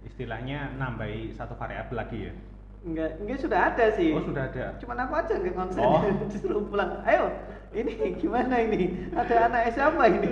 [0.00, 2.34] istilahnya nambahi satu variabel lagi ya
[2.78, 4.14] Enggak, enggak sudah ada sih.
[4.14, 6.00] oh sudah ada Cuman aku aja nggak konsen, Oh.
[6.30, 7.02] disuruh pulang.
[7.02, 7.34] Ayo,
[7.74, 9.10] ini gimana ini?
[9.10, 10.30] Ada anak siapa ini?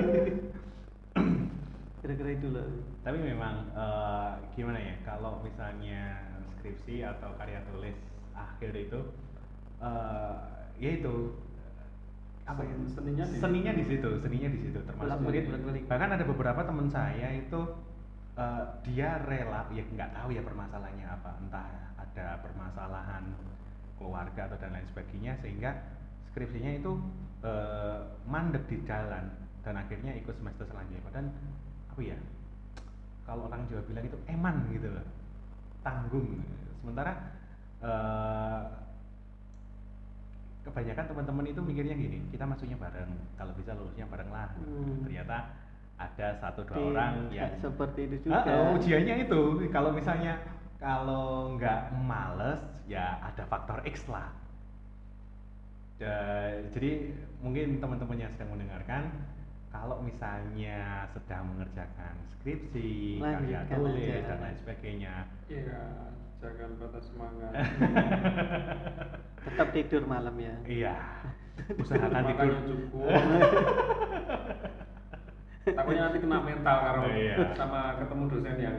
[2.06, 2.62] Kira-kira itu loh.
[3.02, 6.22] tapi memang eh, gimana ya kalau misalnya
[6.54, 7.98] skripsi atau karya tulis
[8.32, 9.00] akhir itu
[9.76, 10.34] eh
[10.76, 11.14] ya itu
[12.44, 15.82] apa ya Sen- seninya di- seninya di situ seninya di situ termasuk Bolak-balik, mungkin bolak-balik.
[15.86, 17.60] bahkan ada beberapa teman saya itu
[18.36, 21.66] eh, dia rela ya nggak tahu ya permasalahannya apa entah
[21.98, 23.24] ada permasalahan
[23.98, 25.70] keluarga atau dan lain sebagainya sehingga
[26.30, 26.92] skripsinya itu
[27.42, 29.26] eh, mandek di jalan
[29.66, 31.26] dan akhirnya ikut semester selanjutnya dan
[31.96, 32.18] apa ya
[33.24, 35.00] kalau orang Jawa bilang itu eman gitu loh
[35.80, 36.28] tanggung
[36.76, 37.12] sementara
[37.80, 38.62] eh,
[40.60, 45.08] kebanyakan teman-teman itu mikirnya gini kita masuknya bareng kalau bisa lulusnya bareng lah Hmm.
[45.08, 45.56] ternyata
[45.96, 48.44] ada satu dua Di- orang yang seperti itu juga.
[48.44, 49.40] ah, ujiannya itu
[49.72, 50.36] kalau misalnya
[50.76, 54.28] kalau nggak males ya ada faktor X lah
[55.96, 59.08] Ja- jadi mungkin teman-teman yang sedang mendengarkan
[59.76, 64.24] kalau misalnya sedang mengerjakan skripsi, karya tulis aja.
[64.26, 65.14] dan lain sebagainya,
[65.46, 65.82] Iya,
[66.38, 67.52] jangan patah semangat.
[69.46, 70.54] Tetap tidur malam ya.
[70.64, 70.94] iya,
[71.82, 72.52] usahakan tidur.
[72.64, 73.04] Cukup.
[75.66, 77.36] Takutnya nanti kena mental karo Iya.
[77.52, 78.76] sama ketemu dosen yang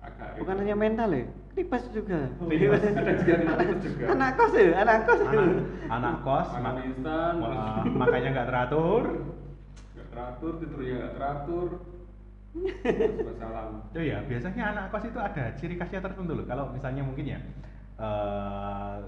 [0.00, 0.60] agak Bukan itu.
[0.64, 2.20] hanya mental ya, tipes juga.
[2.42, 4.04] Tipes, ada juga tipes juga.
[4.10, 5.20] Anak kos ya, anak kos.
[5.22, 5.48] Anak,
[5.88, 7.34] anak kos, Makan mak- instan,
[7.94, 9.04] makanya nggak teratur.
[10.12, 11.68] Teratur, tidurnya nggak teratur.
[13.26, 13.70] Wassalam.
[13.96, 16.44] Oh iya, biasanya anak kos itu ada ciri khasnya tertentu loh.
[16.44, 17.40] Kalau misalnya mungkin ya,
[17.96, 18.98] eh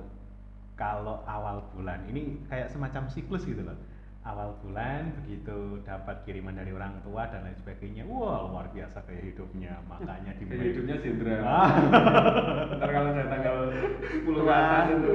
[0.75, 3.77] kalau awal bulan ini kayak semacam siklus gitu loh.
[4.25, 9.21] Awal bulan begitu dapat kiriman dari orang tua dan lain sebagainya, wah luar biasa kayak
[9.21, 9.77] hidupnya.
[9.85, 11.37] Makanya di Kayak hidupnya Sindra.
[11.45, 11.69] Ah.
[12.81, 15.13] Ntar kalau saya tanggal 10 ke atas itu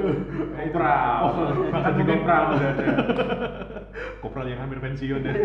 [0.54, 1.22] kopral.
[1.26, 1.34] Oh,
[1.74, 2.86] Jadi di kopral udah ada.
[4.22, 5.34] Kopral yang hampir pensiun ya.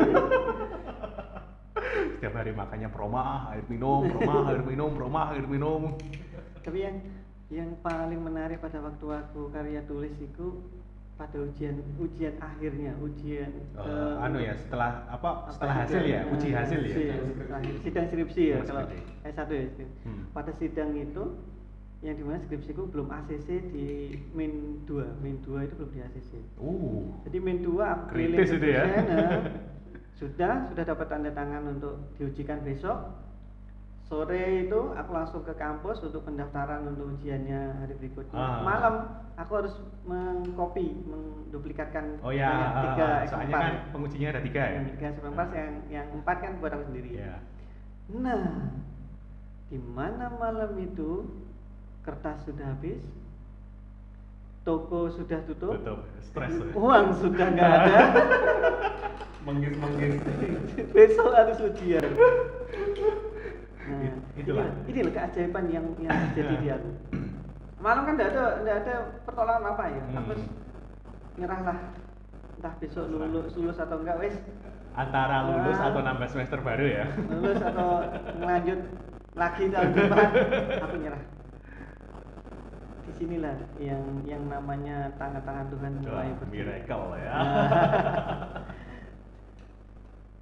[2.21, 5.97] Setiap hari makannya proma, air minum, proma, air minum, proma, air minum.
[6.61, 7.01] Tapi yang
[7.49, 10.61] yang paling menarik pada waktu aku karya tulis itu
[11.15, 15.29] pada ujian ujian akhirnya ujian Eh, eh, anu ya, setelah apa?
[15.41, 16.93] apa Setelah hasil sidang, ya, eh, uji hasil ya.
[16.93, 19.11] sidang, akhir- sidang skripsi ya Oh, kalau skripsi.
[19.25, 19.87] S1 ya.
[20.03, 20.23] Hmm.
[20.29, 21.23] pada sidang itu
[21.99, 23.87] yang di mana skripsiku belum ACC di
[24.31, 24.51] min
[24.83, 28.67] 2 min 2 itu belum di ACC Uh, jadi min 2 aku keliling Kritis itu
[28.69, 28.83] ya.
[30.15, 32.95] sudah sudah dapat tanda tangan untuk diujikan besok
[34.05, 38.61] sore itu aku langsung ke kampus untuk pendaftaran untuk ujiannya hari berikutnya Ah.
[38.61, 38.95] malam
[39.33, 44.73] aku harus mengcopy menduplikatkan Oh ya, tiga soalnya X4 kan pengujinya ada tiga ya.
[44.75, 47.35] yang tiga X4 yang yang empat kan buat aku sendiri Iya.
[48.07, 48.69] Nah,
[49.65, 51.25] di mana malam itu
[51.99, 53.01] kertas sudah habis,
[54.61, 56.53] toko sudah tutup, Tutup, stres.
[56.53, 56.69] ya.
[56.71, 57.99] uang sudah nggak ada,
[59.45, 60.21] Menggis menggis.
[60.91, 62.05] besok harus ujian.
[63.85, 64.65] Nah, It- itulah.
[64.83, 66.89] inilah, keajaiban yang yang terjadi di aku.
[67.77, 70.17] Malam kan nggak ada nggak ada pertolongan apa ya, Hmm.
[70.17, 70.31] aku
[71.35, 71.77] nyerahlah
[72.55, 74.35] entah besok lulus lulus atau enggak wes
[74.95, 75.91] Antara lulus Ah.
[75.91, 77.05] atau nambah semester baru ya.
[77.21, 77.89] lulus atau
[78.39, 78.79] ngelanjut
[79.35, 80.29] lagi tahun depan
[80.79, 81.23] aku nyerah
[83.05, 86.49] di sinilah yang yang namanya tangan-tangan Tuhan mulai bergerak.
[86.49, 87.31] miracle ya.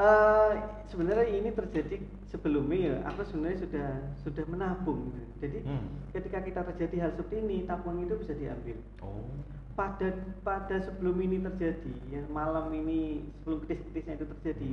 [0.03, 0.51] Eh,
[0.91, 1.95] sebenarnya ini terjadi
[2.27, 3.89] sebelumnya ya aku sebenarnya sudah
[4.19, 5.87] sudah menabung jadi Hmm.
[6.11, 9.23] ketika kita terjadi hal seperti ini tabungan itu bisa diambil Oh.
[9.79, 10.11] pada
[10.43, 14.71] pada sebelum ini terjadi ya malam ini sebelum kritis-kritisnya itu terjadi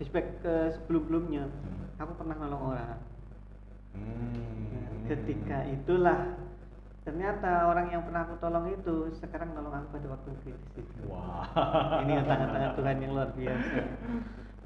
[0.00, 1.52] flashback ke sebelum-sebelumnya
[2.00, 2.96] aku pernah nolong orang
[3.92, 4.72] Hmm.
[4.72, 6.40] Nah, ketika itulah
[7.06, 11.46] ternyata orang yang pernah aku tolong itu sekarang nolong aku pada waktu kritis itu Wah.
[12.02, 13.78] ini tangan-tangan Tuhan yang luar biasa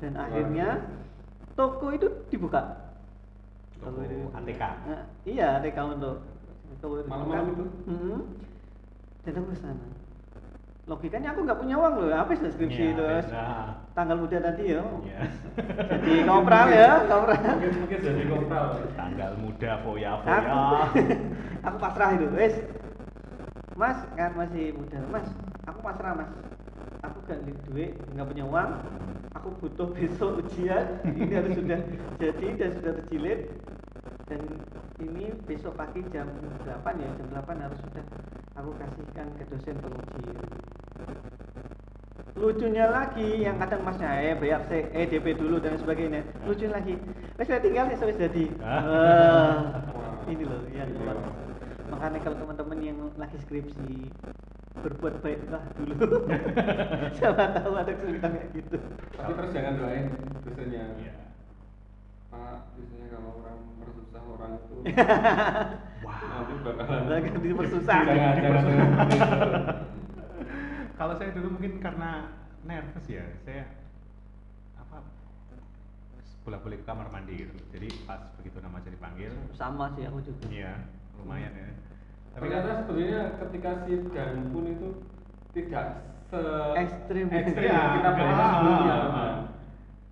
[0.00, 0.68] dan akhirnya
[1.52, 2.80] toko itu dibuka
[3.76, 4.62] Toko itu- ATK.
[4.84, 6.20] Nah, iya ATK untuk
[6.80, 7.64] toko itu Malam-malam itu?
[7.86, 8.18] Mhm.
[9.20, 9.84] dan aku ke sana
[10.90, 13.46] logikanya aku nggak punya uang loh habis lah skripsi Iya, itu beda.
[13.94, 14.82] tanggal muda nanti ya.
[14.82, 15.20] Iya.
[15.86, 18.64] jadi kopral ya kopral Mungkin mungkin jadi kopral.
[18.98, 20.82] Tanggal muda foya aku foya.
[21.70, 22.54] aku pasrah itu wes
[23.78, 24.98] mas kan masih muda.
[25.08, 25.26] Mas
[25.62, 26.30] aku pasrah mas.
[27.06, 27.38] Aku gak
[27.70, 28.70] duit nggak punya uang.
[29.38, 30.98] Aku butuh besok ujian.
[31.06, 31.80] Ini harus sudah
[32.18, 33.40] jadi dan sudah terjilid.
[34.26, 34.42] Dan
[34.98, 36.26] ini besok pagi jam
[36.66, 36.66] 8
[36.98, 38.04] ya jam 8 harus sudah
[38.54, 40.22] aku kasihkan ke dosen penguji
[42.34, 46.96] lucunya lagi yang kadang masnya eh bayar C, eh DP dulu dan sebagainya lucu lagi
[47.36, 49.84] wes saya tinggal ya wes jadi Ah.
[49.92, 50.24] Wah.
[50.24, 51.20] ini loh yang luar
[51.90, 54.08] makanya kalau teman-teman yang lagi skripsi
[54.80, 55.94] berbuat baiklah dulu
[57.20, 58.76] siapa tahu ada kesulitan kayak gitu
[59.12, 60.04] Tapi terus jangan doain
[60.40, 60.84] dosennya.
[60.96, 61.14] Iya.
[62.32, 64.76] Pak, biasanya kalau orang mersusah orang itu
[66.00, 66.16] Wah.
[66.16, 67.98] nanti bakalan Jangan dipersusah.
[68.08, 68.90] Jangan, jangan, jangan.
[70.96, 72.10] Kalau saya dulu mungkin karena
[72.64, 73.64] nervous ya, saya
[74.76, 75.00] apa
[76.44, 77.54] bolak-balik ke kamar mandi gitu.
[77.72, 80.72] Jadi pas begitu nama saya dipanggil, sama sih aku juga iya
[81.16, 81.68] lumayan ya.
[82.36, 84.88] Tapi kan sebenarnya ketika sidang pun itu
[85.56, 85.86] tidak
[86.30, 86.40] se
[86.78, 87.26] Ekstrim.
[87.32, 88.48] ekstrim Iya, yang kita iya, bahas iya.
[88.54, 88.96] sebelumnya.
[89.10, 89.36] Ah.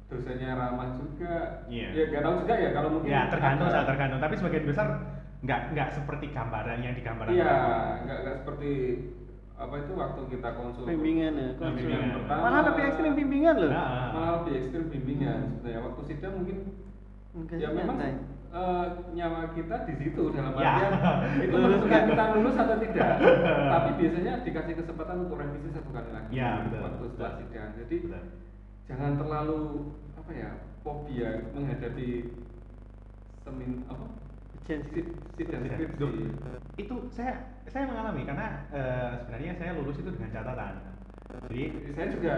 [0.09, 1.35] Dosennya ramah juga.
[1.68, 1.88] Iya.
[1.92, 3.09] Ya nggak tahu juga ya kalau mungkin.
[3.12, 4.20] ya tergantung tergantung.
[4.24, 4.88] Tapi sebagian besar
[5.38, 7.31] nggak nggak seperti gambaran yang digambarkan.
[7.31, 7.55] Iya,
[8.03, 8.70] nggak nggak seperti
[9.55, 10.87] apa itu waktu kita konsul.
[10.87, 11.98] bimbingan ya Konsul Bimbingan.
[12.01, 12.40] yang pertama.
[12.40, 15.81] malah lebih ekstrim bimbingan loh Nah, Malah lebih ekstrim bimbingan sebenarnya.
[15.83, 16.57] Waktu sidang mungkin
[17.29, 18.14] Enggak ya memang nyantai.
[18.48, 20.72] eh, nyawa kita di situ dalam Ya.
[20.72, 20.92] artian
[21.38, 23.11] itu Lulus menentukan kita lulus atau tidak.
[23.68, 27.70] Tapi biasanya dikasih kesempatan untuk revisi satu kali lagi Ya, betul, waktu setelah sidang.
[27.77, 28.22] Jadi Betul.
[28.87, 29.61] jangan terlalu
[30.14, 32.09] apa ya fobia menghadapi
[33.42, 34.07] semin apa
[34.68, 34.85] Tidak.
[35.64, 35.96] skripsi.
[35.96, 36.12] Duh,
[36.76, 37.40] itu saya
[37.72, 40.72] saya mengalami karena eh, sebenarnya saya lulus itu dengan catatan.
[41.28, 41.62] Jadi
[41.96, 42.35] Saya juga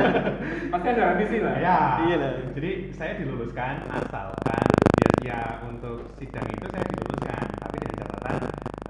[0.72, 1.56] pasti ada revisi lah.
[1.60, 1.78] Ya.
[2.08, 2.32] Iya lah.
[2.56, 4.64] Jadi saya diluluskan asalkan
[5.00, 8.36] ya, ya untuk sidang itu saya diluluskan, tapi dengan catatan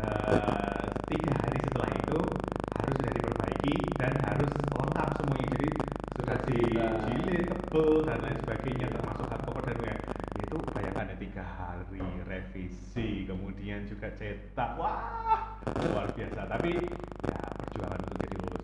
[0.06, 2.20] eh, tiga hari setelah itu
[2.78, 5.46] harus sudah diperbaiki dan harus lengkap semuanya.
[5.50, 5.68] Jadi
[6.18, 9.98] sudah dijilid, tebel dan lain sebagainya termasuk hardcover dan lain
[10.46, 14.70] itu bayangkan ya tiga hari revisi kemudian juga cetak.
[14.74, 15.02] Wah
[15.84, 16.40] luar biasa.
[16.48, 16.70] Tapi
[17.22, 18.62] ya perjuangan untuk jadi lulus.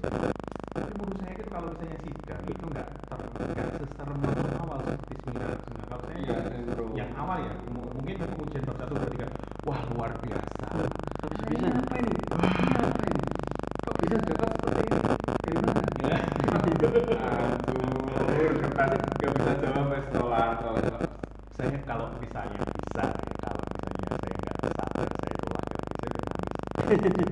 [0.71, 4.19] Tapi menurut saya itu kalau misalnya sidang itu nggak ter nggak seserem
[4.57, 6.85] awal seperti seminar seminar kalau saya Iya, sembro.
[6.95, 9.27] yang awal ya mu- mungkin ujian bab satu dua tiga
[9.63, 12.13] wah luar biasa Habis Ini bisa apa ini?
[12.15, 13.23] Ini apa ini?
[13.85, 14.99] Kok bisa dapat seperti ini?
[15.45, 15.83] Dari mana?
[17.25, 20.85] Aduh, kertas gak bisa jawab es tolak, tolak.
[21.51, 26.33] saya kalau misalnya bisa ya, kalau misalnya saya nggak sadar saya tolak revisi saya udah
[26.35, 26.65] nangis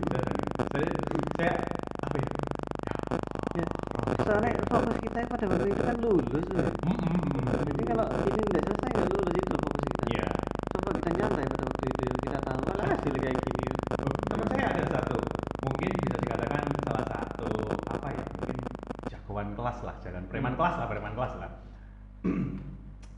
[0.03, 0.57] Udah nangis.
[0.73, 0.89] saya
[1.37, 1.53] saya
[2.03, 2.31] apa ya
[3.53, 3.67] ya,
[4.23, 6.71] soalnya fokus kita pada waktu itu kan lulus loh.
[6.83, 7.45] Mm, mm, mm.
[7.69, 10.27] jadi kalau ini nggak selesai nggak lulus itu loh fokus kita Iya.
[10.73, 14.67] coba kita nyantai pada waktu itu kita tahu malah hasil kayak gini Oh, teman saya
[14.73, 15.17] ada satu
[15.63, 17.49] mungkin bisa dikatakan salah satu
[17.93, 18.57] apa ya mungkin
[19.09, 19.49] jagoan
[19.83, 21.51] kelas lah jangan preman kelas lah preman kelas lah.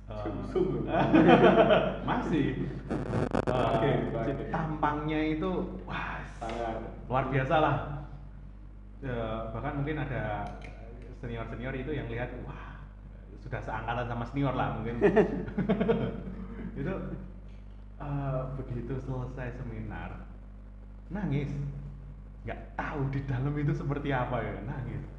[0.05, 0.85] Eh, loh.
[2.09, 2.61] masih.
[2.61, 4.53] Eh, Oke, oke.
[4.53, 6.77] tampangnya itu wah Sangat.
[7.09, 7.77] luar biasa lah.
[9.01, 10.45] Eh, bahkan mungkin ada
[11.25, 12.85] senior senior itu yang lihat wah
[13.41, 15.01] sudah seangkatan sama senior lah mungkin.
[16.85, 16.95] Itu
[18.05, 20.21] eh, begitu selesai seminar
[21.09, 21.49] nangis.
[22.45, 25.14] Nggak tahu di dalam itu seperti apa ya nangis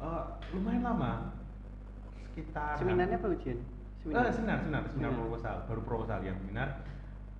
[0.00, 0.24] Eh,
[0.56, 1.12] lumayan lama
[2.32, 3.58] sekitar Seminarnya apa ujian?
[3.60, 5.12] Eh, seminar, seminar, seminar Seminar.
[5.12, 6.68] proposal, baru proposal yang seminar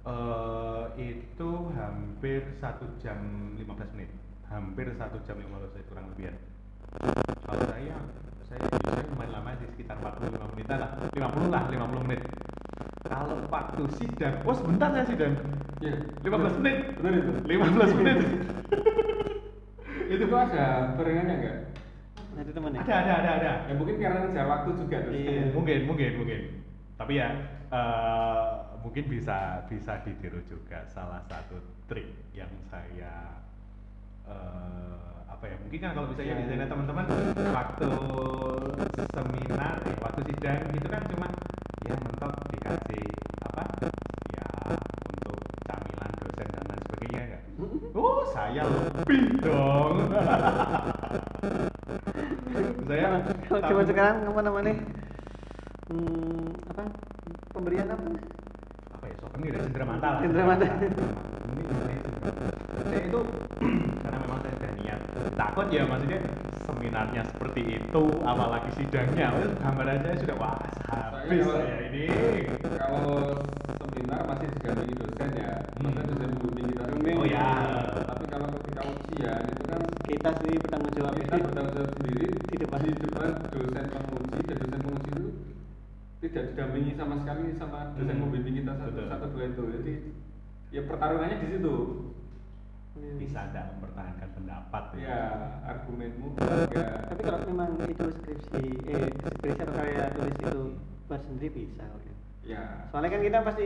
[0.00, 3.20] eh itu hampir satu jam
[3.56, 4.08] 15 menit,
[4.48, 6.34] hampir satu jam 15 menit kurang lebih ya.
[7.44, 7.96] Kalau saya,
[8.42, 12.20] saya bisa lumayan lama sih sekitar 45 menitan lah, 50 lah, 50 menit.
[13.04, 15.32] Kalau waktu sidang, oh sebentar saya sidang,
[15.80, 15.96] Iya.
[16.24, 17.32] 15 menit, Benar itu.
[17.44, 18.18] 15 menit.
[20.12, 20.64] Itu tuh ada
[20.96, 21.56] barengannya enggak?
[22.40, 22.80] Nah, itu teman ya?
[22.80, 23.52] ada, ada, ada, ada.
[23.68, 25.12] Ya mungkin karena ngejar waktu juga tuh.
[25.12, 25.52] Iya.
[25.52, 26.40] mungkin mungkin mungkin
[26.96, 27.28] tapi ya
[27.68, 28.48] eh,
[28.80, 33.44] mungkin bisa bisa ditiru juga salah satu trik yang saya
[34.24, 37.04] eh, apa ya mungkin kan kalau misalnya di sana teman-teman
[37.52, 37.90] waktu
[39.12, 41.28] seminar eh, waktu sidang itu kan cuma
[41.84, 43.04] ya mentok dikasih
[43.52, 43.64] apa
[44.32, 44.48] ya
[45.12, 45.36] untuk
[45.68, 47.40] camilan dosen dan lain sebagainya ya
[48.00, 50.08] oh saya lebih dong
[52.90, 53.06] saya
[53.46, 54.74] Kalau zaman sekarang apa namanya?
[55.86, 56.82] Hmm, apa?
[57.50, 58.02] Pemberian apa?
[58.90, 60.66] apa ya souvenir ya cendramata lah Cendramata.
[60.66, 62.46] Ini sebenarnya cendramata.
[62.82, 63.20] saya itu
[64.02, 65.00] karena memang saya sudah niat
[65.34, 66.20] takut ya maksudnya
[66.60, 72.04] seminarnya seperti itu apalagi sidangnya Wah, gambaran saya sudah wah habis kalau- saya ini
[72.70, 73.16] Kalau
[73.78, 75.92] seminar masih didampingi dosen ya, Hmm.
[75.96, 76.82] dosen membimbing kita.
[76.90, 77.16] Bimbing.
[77.16, 77.48] oh ya
[78.04, 81.14] Tapi kalau ketika ujian itu kan Kita sendiri bertanggung jawab.
[81.16, 82.78] kita bertanggung jawab sendiri Di depan.
[82.82, 85.24] di depan dosen penguji dan dosen penguji itu
[86.20, 88.20] tidak didampingi sama sekali sama dosen Hmm.
[88.20, 89.06] membimbing kita satu Betul.
[89.08, 89.94] satu dua itu jadi
[90.70, 91.74] ya pertarungannya di situ
[93.16, 95.18] bisa anda mempertahankan pendapat ya
[95.64, 96.84] argumenmu Tapi ya
[97.16, 100.60] kalau memang itu skripsi, eh skripsi atau karya tulis itu
[101.06, 101.84] buat sendiri bisa.
[101.88, 102.10] oke.
[102.44, 103.64] ya Soalnya kan kita pasti,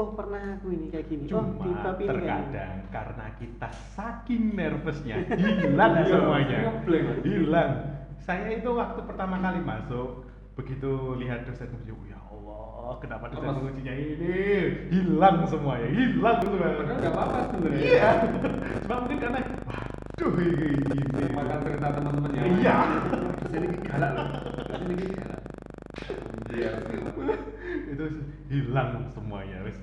[0.00, 2.08] oh pernah aku ini kayak gini, oh di cuma ini kayak gini.
[2.08, 5.16] terkadang karena kita saking nervousnya
[5.60, 6.58] hilang Iya, semuanya.
[7.20, 7.72] hilang.
[8.18, 13.92] Saya itu waktu pertama kali masuk begitu lihat dosen menguji ya Allah kenapa dosen mengujinya
[13.92, 14.36] ini?
[14.88, 16.36] Hilang semuanya hilang.
[16.40, 17.80] Semua padahal nggak apa-apa sebenarnya.
[17.80, 18.10] Iya.
[18.80, 21.24] Cuma mungkin karena waduh ini, ini.
[21.30, 22.76] makan cerita teman-teman yang Iya.
[23.36, 24.28] dosen ini galak loh.
[24.64, 25.40] Dosen ini galak.
[26.50, 26.70] Iya.
[27.90, 28.04] Itu
[28.46, 29.78] hilang semuanya wis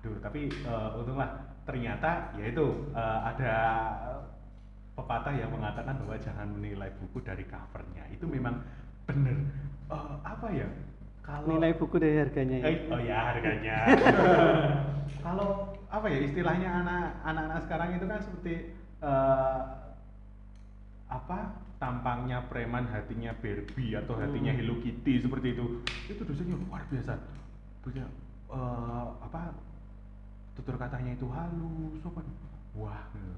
[0.00, 1.28] waduh tapi eh, untunglah
[1.68, 3.52] ternyata yaitu eh, ada
[4.96, 8.08] pepatah yang mengatakan bahwa jangan menilai buku dari covernya.
[8.08, 8.64] Itu memang
[9.04, 9.36] bener.
[9.92, 10.68] Eh, apa ya?
[11.20, 12.64] Kalau Nilai buku dari harganya ya.
[12.64, 13.76] Eh, oh ya harganya.
[15.24, 18.54] Kalau apa ya istilahnya anak anak-anak sekarang itu kan seperti
[19.04, 19.60] eh,
[21.12, 21.38] apa
[21.76, 24.64] tampangnya preman hatinya Barbie atau hatinya Hmm.
[24.64, 25.84] Hello Kitty seperti itu.
[26.08, 27.20] Itu dosennya luar biasa.
[27.84, 28.08] Punya
[28.48, 29.52] eh, apa
[30.58, 32.26] tutur katanya itu halus sopan.
[32.78, 33.34] Wah gitu.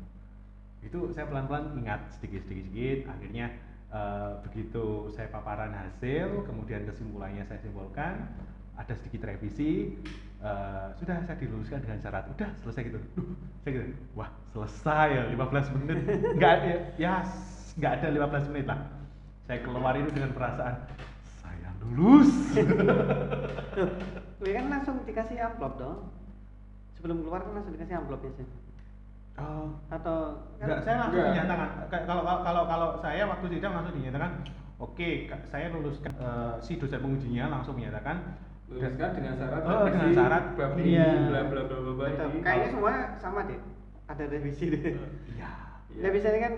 [0.83, 2.99] itu saya pelan-pelan ingat sedikit-sedikit sedikit.
[3.13, 3.47] Akhirnya
[3.93, 8.29] eh, begitu saya paparan hasil kemudian kesimpulannya saya simpulkan
[8.75, 9.95] ada sedikit revisi
[10.43, 13.01] eh, sudah saya diluluskan dengan syarat udah selesai gitu.
[13.63, 15.99] Saya gitu wah selesai ya 15 menit.
[16.37, 17.15] Nggak ya, ya
[17.79, 18.81] nggak ada 15 menit lah.
[19.47, 20.75] Saya keluar itu dengan perasaan
[21.43, 22.31] saya lulus.
[24.43, 25.99] Lu kan langsung dikasih amplop dong.
[27.03, 28.55] Sebelum keluar kan langsung dikasih amplop biasanya.
[29.35, 30.17] Oh, Atau
[30.55, 31.35] kan Enggak, saya langsung Enggak.
[31.35, 31.69] dinyatakan.
[31.91, 34.31] Ka- Kalau kalau kalau kalau saya waktu sidang langsung dinyatakan,
[34.79, 36.13] oke, Kak, saya luluskan.
[36.15, 38.39] Eh, si dosen pengujinya langsung menyatakan.
[38.71, 40.45] luluskan dengan syarat Oh, dengan syarat.
[40.55, 41.05] bab Iya.
[41.05, 42.39] ini bla bla bla bla bla ini.
[42.41, 43.59] Kayaknya semua sama deh.
[44.07, 44.81] Ada revisi deh.
[44.81, 45.03] Iya.
[45.29, 45.51] Iya.
[45.99, 46.55] Nah biasanya kan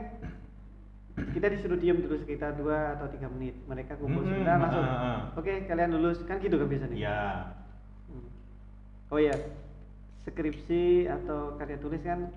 [1.31, 3.59] kita disuruh diam dulu sekitar 2 atau tiga menit.
[3.65, 4.83] Mereka kumpul Mm-mm, sebentar langsung.
[4.85, 5.19] ah, ah.
[5.35, 6.95] Oke, kalian lulus kan gitu kan biasanya.
[6.95, 7.21] Iya.
[8.07, 8.27] Hmm.
[9.09, 9.35] Oh iya,
[10.25, 12.33] skripsi atau karya tulis kan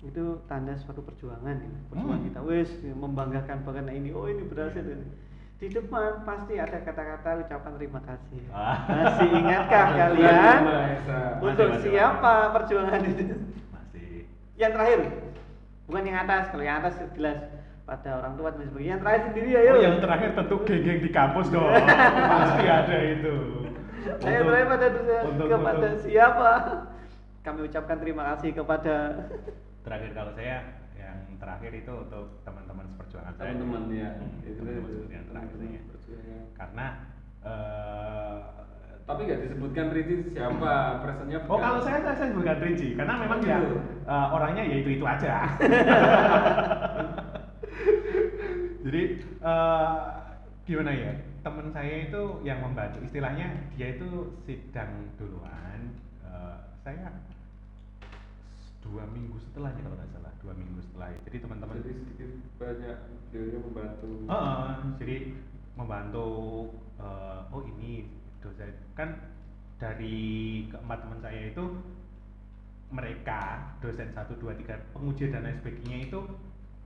[0.00, 1.76] itu tanda suatu perjuangan gitu.
[1.88, 2.26] Perjuangan Hmm.
[2.26, 5.06] kita wes membanggakan banget nah ini oh ini berhasil ini.
[5.60, 8.40] Di depan pasti ada kata-kata ucapan terima kasih.
[8.48, 8.80] Ah.
[8.88, 10.58] Masih ingatkah kalian
[11.36, 13.24] untuk Masih, masih, siapa perjuangan itu?
[13.68, 14.08] Masih.
[14.56, 15.00] Yang terakhir,
[15.84, 16.42] bukan yang atas.
[16.48, 17.38] Kalau yang atas jelas
[17.84, 18.88] pada orang tua dan sebagainya.
[18.88, 19.70] Yang terakhir sendiri ayo.
[19.70, 21.68] Oh, yang terakhir tentu geng-geng di kampus dong.
[22.40, 23.34] Pasti ada itu.
[24.00, 24.86] Ayo Untuk- terakhir pada
[25.28, 26.50] untuk- kepada untuk- siapa?
[27.40, 28.94] Kami ucapkan terima kasih kepada
[29.84, 30.60] terakhir kalau saya
[30.92, 33.48] yang terakhir itu untuk teman-teman seperjuangan saya.
[33.50, 35.80] teman-teman ya Hmm, itu teman-teman yang terakhir saya.
[35.82, 36.42] perjuangan.
[36.52, 36.86] karena
[37.40, 38.36] eh,
[39.02, 43.40] tapi nggak disebutkan rinci siapa presennya Oh kalau saya saya, saya bukan rinci karena memang
[43.40, 43.76] Oh, ya gitu.
[44.06, 45.32] eh, orangnya ya itu itu aja.
[48.80, 49.02] Jadi
[49.40, 49.96] eh,
[50.64, 55.96] gimana ya teman saya itu yang membantu istilahnya dia itu sidang duluan
[56.80, 57.12] saya
[58.80, 62.98] dua minggu setelahnya kalau nggak salah dua minggu setelah jadi teman-teman jadi sedikit banyak
[63.30, 64.10] beliau membantu.
[64.26, 65.16] Heeh, jadi
[65.76, 66.28] membantu
[66.96, 68.08] eh, oh ini
[68.40, 69.20] dosen kan
[69.76, 71.64] dari keempat teman saya itu
[72.90, 76.20] mereka dosen 1, 2, 3 pengujian dan lain sebagainya itu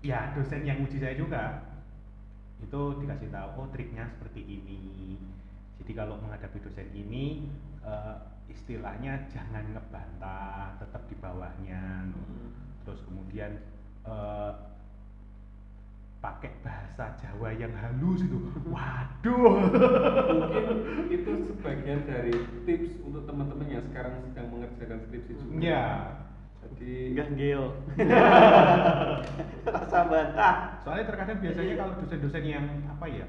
[0.05, 1.65] ya dosen yang uji saya juga
[2.61, 5.17] itu dikasih tahu oh triknya seperti ini.
[5.81, 7.47] Jadi kalau menghadapi dosen ini
[7.87, 8.17] eh,
[8.49, 12.09] istilahnya jangan ngebantah tetap di bawahnya
[12.85, 13.61] terus kemudian
[14.05, 14.53] eh,
[16.25, 18.49] pakai bahasa Jawa yang halus itu.
[18.73, 19.61] Waduh.
[19.69, 20.67] Mungkin
[21.13, 22.33] itu sebagian dari
[22.65, 25.61] tips untuk teman-teman yang sekarang sedang mengerjakan skripsi juga.
[25.61, 25.89] Ya
[26.65, 27.61] jadi ganggil
[29.69, 30.55] rasa bantah.
[30.81, 33.27] Soalnya terkadang biasanya kalau dosen-dosen yang apa ya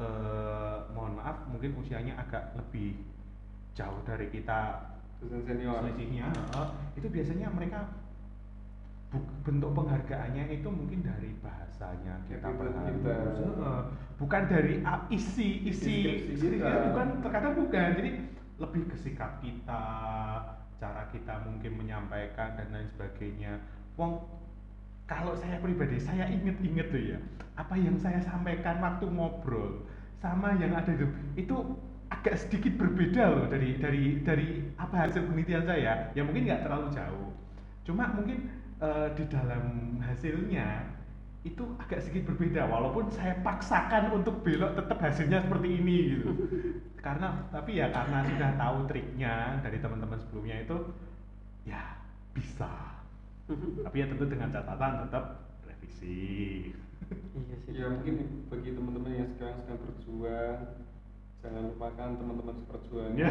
[0.00, 2.96] eh, mohon maaf mungkin usianya agak lebih
[3.74, 4.90] jauh dari kita
[5.20, 6.32] dosen senior selisihnya
[6.96, 7.92] itu biasanya mereka
[9.42, 13.14] bentuk penghargaannya itu mungkin dari bahasanya kita berharus kita.
[13.58, 13.82] eh,
[14.16, 15.94] bukan dari ah, isi isi
[16.38, 16.62] kita.
[16.62, 18.10] ya, bukan terkadang bukan jadi
[18.62, 19.84] lebih ke sikap kita
[20.78, 23.58] cara kita mungkin menyampaikan dan lain sebagainya
[23.98, 24.22] wong
[25.10, 27.18] kalau saya pribadi saya inget-inget tuh ya
[27.58, 29.84] apa yang saya sampaikan waktu ngobrol
[30.22, 31.56] sama yang ada itu itu
[32.20, 36.12] agak sedikit berbeda loh dari dari dari apa hasil penelitian saya.
[36.12, 37.32] Ya mungkin nggak terlalu jauh.
[37.88, 40.84] Cuma mungkin eh, di dalam hasilnya
[41.48, 42.68] itu agak sedikit berbeda.
[42.68, 46.28] Walaupun saya paksakan untuk belok tetap hasilnya seperti ini gitu.
[47.04, 50.76] Karena tapi ya karena sudah tahu triknya dari teman-teman sebelumnya itu
[51.64, 51.96] ya
[52.36, 53.00] bisa.
[53.88, 55.24] Tapi ya tentu dengan catatan tetap
[55.64, 56.76] revisi.
[57.40, 57.72] Iya sih.
[57.72, 60.60] Ya mungkin bagi teman-teman yang sekarang sedang berjuang
[61.40, 63.28] jangan lupakan teman-teman seperjuangan Ya.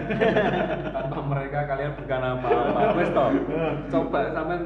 [0.97, 3.29] tanpa mereka kalian bukan apa-apa wes toh
[3.87, 4.63] coba sampean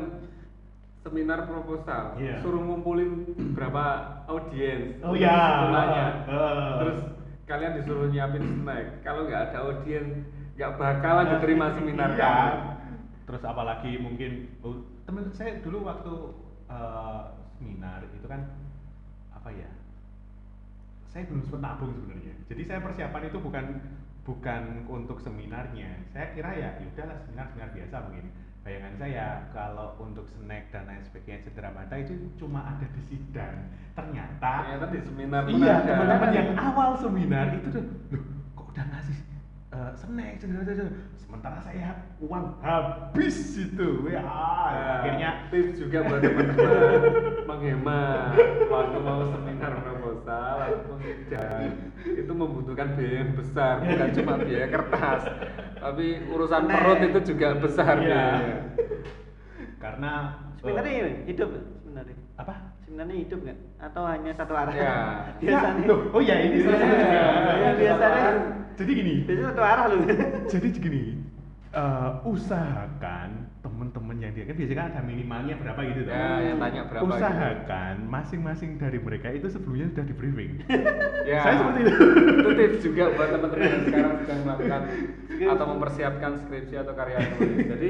[0.99, 2.39] seminar proposal Iya.
[2.39, 3.83] suruh ngumpulin berapa
[4.25, 5.35] audiens Oh ya.
[5.59, 6.71] setelahnya Heeh.
[6.79, 6.99] terus
[7.43, 10.23] kalian disuruh nyiapin snack kalau nggak ada audiens
[10.55, 12.19] nggak bakalan diterima seminar Iya.
[12.23, 12.51] kamu
[13.23, 14.31] terus apalagi mungkin
[14.61, 16.13] oh, temen saya dulu waktu
[16.69, 17.21] eh,
[17.53, 18.47] seminar itu kan
[19.33, 19.67] apa ya
[21.13, 22.33] saya belum sempat nabung sebenarnya.
[22.49, 23.65] Jadi saya persiapan itu bukan
[24.25, 26.01] bukan untuk seminarnya.
[26.09, 28.27] Saya kira ya ya udahlah seminar seminar biasa mungkin.
[28.63, 33.69] Bayangan saya kalau untuk snack dan lain sebagainya cedera mata itu cuma ada di sidang.
[33.93, 38.23] Ternyata ternyata di seminar iya teman-teman yang awal seminar itu tuh loh
[38.57, 39.17] kok udah ngasih
[39.75, 40.89] eh, snack cedera cedera
[41.19, 41.89] sementara saya
[42.23, 44.09] uang habis itu.
[44.09, 44.23] Ya
[45.53, 47.01] tips juga buat teman-teman.
[47.45, 48.33] Menghemat
[48.73, 55.21] waktu mau seminar proposal ataupun sidang itu membutuhkan biaya yang besar bukan cuma biaya kertas.
[55.77, 58.57] Tapi urusan perut itu juga besar biayanya
[59.83, 60.11] karena
[60.63, 61.49] sebenarnya ini hidup
[61.83, 62.17] sebenarnya.
[62.39, 62.53] Apa?
[62.87, 63.59] Sebenarnya hidup nggak?
[63.83, 64.73] Atau hanya satu arah?
[64.73, 64.95] Ya.
[65.43, 65.83] biasanya.
[65.85, 67.23] Ya, oh ya ini satu juga.
[67.59, 68.31] Ya, biasanya.
[68.73, 69.99] Jadi gini biasanya satu arah loh.
[70.47, 71.03] Jadi gini
[71.75, 73.29] eh, usahakan
[73.63, 76.11] teman-teman yang dia kan biasanya kan ada minimalnya berapa gitu tuh.
[76.11, 77.15] Ya, yang tanya berapa gitu.
[77.15, 80.51] usahakan masing-masing dari mereka itu sebelumnya sudah di briefing.
[81.23, 81.39] Ya.
[81.39, 81.95] Saya seperti itu.
[82.35, 84.81] itu tips juga buat teman-teman yang sekarang sedang melakukan
[85.55, 87.89] atau mempersiapkan skripsi atau karya tulis jadi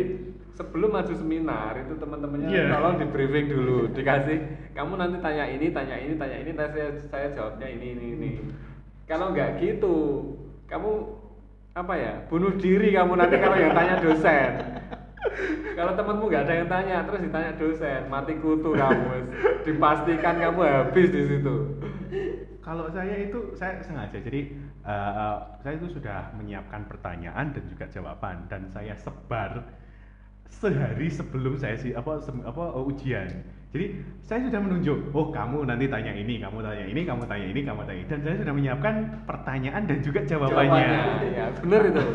[0.53, 2.63] sebelum maju seminar itu teman-temannya Iya.
[2.69, 3.77] tolong di briefing dulu.
[3.89, 4.37] Dikasih
[4.77, 6.51] kamu nanti tanya ini tanya ini tanya ini.
[6.53, 8.31] Nanti saya, saya jawabnya ini ini ini.
[9.09, 9.95] Kalau nggak gitu
[10.69, 10.89] kamu
[11.73, 14.49] apa ya bunuh diri kamu nanti kalau yang tanya dosen
[15.73, 21.07] kalau temanmu nggak ada yang tanya terus ditanya dosen mati kutu kamu dipastikan kamu habis
[21.09, 21.55] di situ.
[22.63, 24.19] Kalau saya itu saya sengaja.
[24.23, 24.55] Jadi
[24.87, 29.67] eh, saya itu sudah menyiapkan pertanyaan dan juga jawaban dan saya sebar
[30.47, 33.27] sehari sebelum saya sih apa sem- apa eh, ujian.
[33.73, 33.85] Jadi
[34.21, 37.81] saya sudah menunjuk, oh kamu nanti tanya ini, kamu tanya ini, kamu tanya ini, kamu
[37.89, 38.93] tanya ini, dan saya sudah menyiapkan
[39.25, 40.87] pertanyaan dan juga jawabannya.
[41.33, 42.03] ya bener itu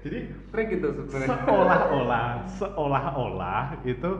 [0.00, 4.10] Jadi trik itu sebenarnya seolah-olah seolah-olah itu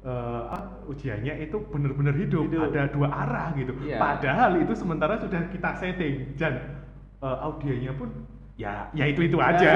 [0.00, 2.44] apa, ujiannya itu benar-benar hidup.
[2.44, 2.68] Hidup.
[2.68, 3.96] ada dua arah gitu Iya.
[3.96, 6.80] padahal itu sementara sudah kita setting dan
[7.18, 8.08] eh, audionya pun
[8.56, 9.72] ya ya itu itu aja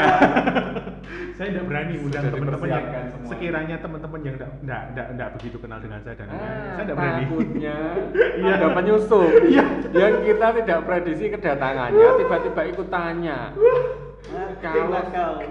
[1.36, 3.28] saya tidak berani undang teman-teman yang semua.
[3.28, 4.50] sekiranya teman-teman yang tidak
[5.08, 6.28] tidak begitu kenal dengan saya dan.
[6.28, 6.36] Ah,
[6.72, 7.76] saya tidak berani takutnya
[8.40, 8.52] Iya.
[8.54, 9.64] ada penyusup Iya.
[9.92, 13.38] yang kita tidak prediksi kedatangannya tiba-tiba ikut tanya
[14.64, 15.04] kalau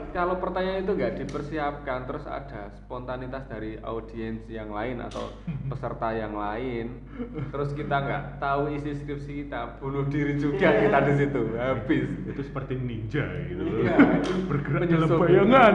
[0.10, 5.30] kalau pertanyaan itu nggak dipersiapkan terus ada spontanitas dari audiens yang lain atau
[5.70, 7.06] peserta yang lain
[7.54, 12.08] terus kita nggak tahu isi skripsi kita bunuh diri juga kita di situ habis.
[12.34, 13.62] Itu seperti ninja gitu.
[13.62, 15.74] Iya, itu bergerak dalam bayangan.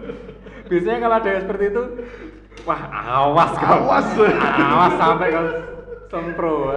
[0.70, 1.82] Biasanya kalau ada yang seperti itu
[2.66, 3.86] wah awas kau.
[3.86, 4.08] Awas.
[4.18, 5.46] awas sampai kau
[6.10, 6.74] sempro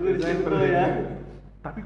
[0.00, 0.86] Biasanya seperti ya.
[1.60, 1.80] tapi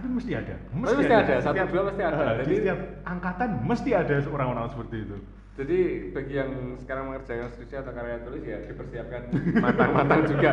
[0.00, 2.16] tapi mesti ada mesti ada, satu dua mesti ada.
[2.16, 5.16] Eh, di Jadi- setiap angkatan mesti ada orang-orang seperti itu
[5.52, 5.78] Jadi
[6.10, 9.28] bagi yang sekarang mengerjakan skripsi atau karya tulis ya dipersiapkan
[9.60, 10.50] matang-matang juga.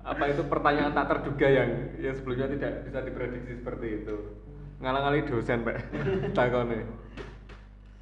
[0.00, 4.16] Apa itu pertanyaan tak terduga yang yang sebelumnya tidak bisa diprediksi seperti itu.
[4.80, 5.76] Ngalang-ngali dosen, Pak.
[6.38, 6.80] Takone.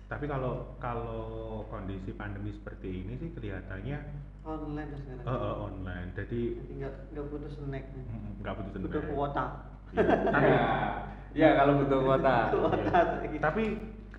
[0.07, 1.23] tapi kalau kalau
[1.67, 3.99] kondisi pandemi seperti ini sih kelihatannya
[4.41, 5.23] Online sekarang.
[5.23, 7.85] eh, eh, online jadi Jadi nggak nggak butuh snack.
[8.39, 9.11] nggak butuh Butuh sebenarnya.
[9.13, 9.45] kuota.
[9.93, 10.51] Iya, tapi
[11.31, 12.37] Ya, ya kalau butuh kuota.
[12.51, 13.39] Kuota lagi.
[13.39, 13.63] tapi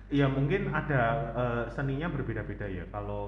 [0.08, 1.02] ya mungkin ada
[1.32, 3.24] eh, seninya berbeda-beda ya kalau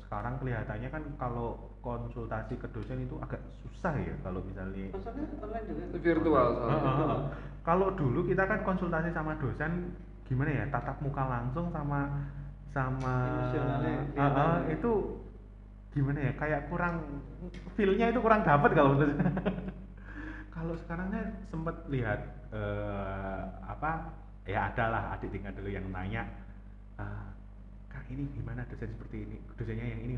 [0.00, 5.66] sekarang kelihatannya kan kalau konsultasi ke dosen itu agak susah ya kalau misalnya Maksudnya online
[5.66, 5.82] juga.
[5.96, 6.94] Virtual Heeh, soalnya.
[6.96, 7.20] heeh.
[7.62, 12.00] kalau dulu kita kan konsultasi sama dosen gimana ya tatap muka langsung sama
[12.70, 14.58] sama Emosionalnya Heeh, kelihatan.
[14.72, 14.92] itu
[15.90, 16.94] gimana ya kayak kurang
[17.74, 19.30] feelnya itu kurang dapat kalau menurut saya.
[20.54, 22.20] kalau sekarang saya sempat lihat
[22.54, 24.14] eh, apa
[24.46, 26.22] ya adalah adik tingkat dulu yang nanya
[26.94, 27.34] "Ah,
[27.90, 29.36] kak ini gimana dosen seperti ini?
[29.58, 30.16] Dosennya yang ini.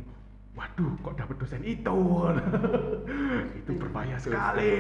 [0.57, 1.97] Waduh kok dapat dosen itu?
[3.61, 4.73] Itu berbahaya sekali.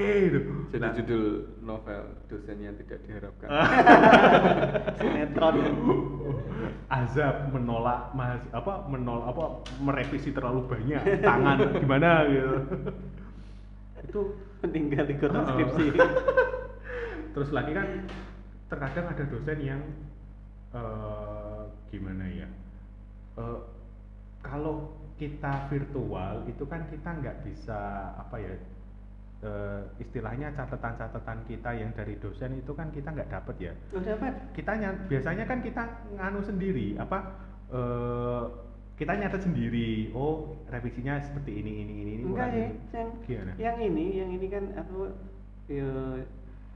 [0.72, 1.24] Jadi Nah, judul
[1.60, 3.48] novel dosen yang tidak diharapkan.
[5.00, 5.56] Sinetron.
[6.86, 9.44] azab menolak mas apa menolak apa
[9.80, 11.58] merevisi terlalu banyak tangan.
[11.76, 12.56] Gimana gitu
[14.16, 14.22] itu
[14.58, 15.48] Meninggal di kota Heeh.
[15.52, 15.84] skripsi.
[17.36, 18.08] terus lagi kan
[18.66, 19.82] terkadang ada dosen yang
[20.72, 22.48] eh, gimana ya
[23.36, 23.60] Eh,
[24.40, 27.76] kalau kita virtual itu kan kita nggak bisa
[28.16, 28.56] apa ya
[29.38, 34.32] eh, istilahnya catatan-catatan kita yang dari dosen itu kan kita nggak dapat ya Udah dapat.
[34.56, 35.84] kita nya- biasanya kan kita
[36.16, 37.18] nganu sendiri apa
[37.68, 38.44] eh,
[38.96, 43.52] kita nyatet sendiri oh revisinya seperti ini ini ini ini Enggak ya, yang, Gimana?
[43.60, 45.12] yang ini, yang ini kan aku
[45.68, 45.90] ya,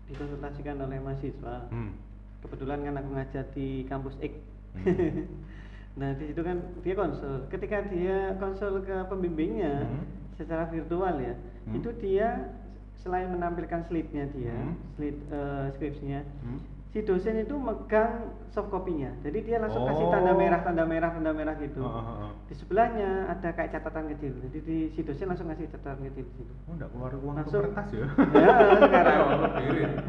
[0.05, 1.64] dikonsultasikan oleh mahasiswa.
[1.73, 1.97] Hmm.
[2.41, 4.33] Kebetulan kan aku ngajar di kampus X.
[4.77, 5.25] Hmm.
[6.01, 7.49] nah di situ kan dia konsul.
[7.49, 10.05] Ketika dia konsul ke pembimbingnya Hmm.
[10.37, 11.77] secara virtual ya, Hmm.
[11.77, 12.53] itu dia
[13.01, 14.77] selain menampilkan slide-nya dia, Hmm.
[14.93, 16.61] slide eh, skripsinya, Hmm.
[16.91, 18.12] Si dosen itu megang
[18.49, 19.14] soft copy-nya.
[19.20, 20.36] Jadi dia langsung kasih tanda Oh.
[20.36, 21.78] merah, tanda merah, tanda merah gitu.
[21.78, 22.30] Oh, oh, oh, oh.
[22.45, 24.34] Di sebelahnya ada kayak catatan kecil.
[24.43, 26.53] Jadi di, si dosen langsung ngasih catatan kecil di situ.
[26.66, 27.55] Oh, enggak keluar uang Langsung.
[27.55, 28.07] ke kertas ya?
[28.34, 28.49] ya
[28.80, 29.18] sekarang.
[29.30, 29.38] Oh.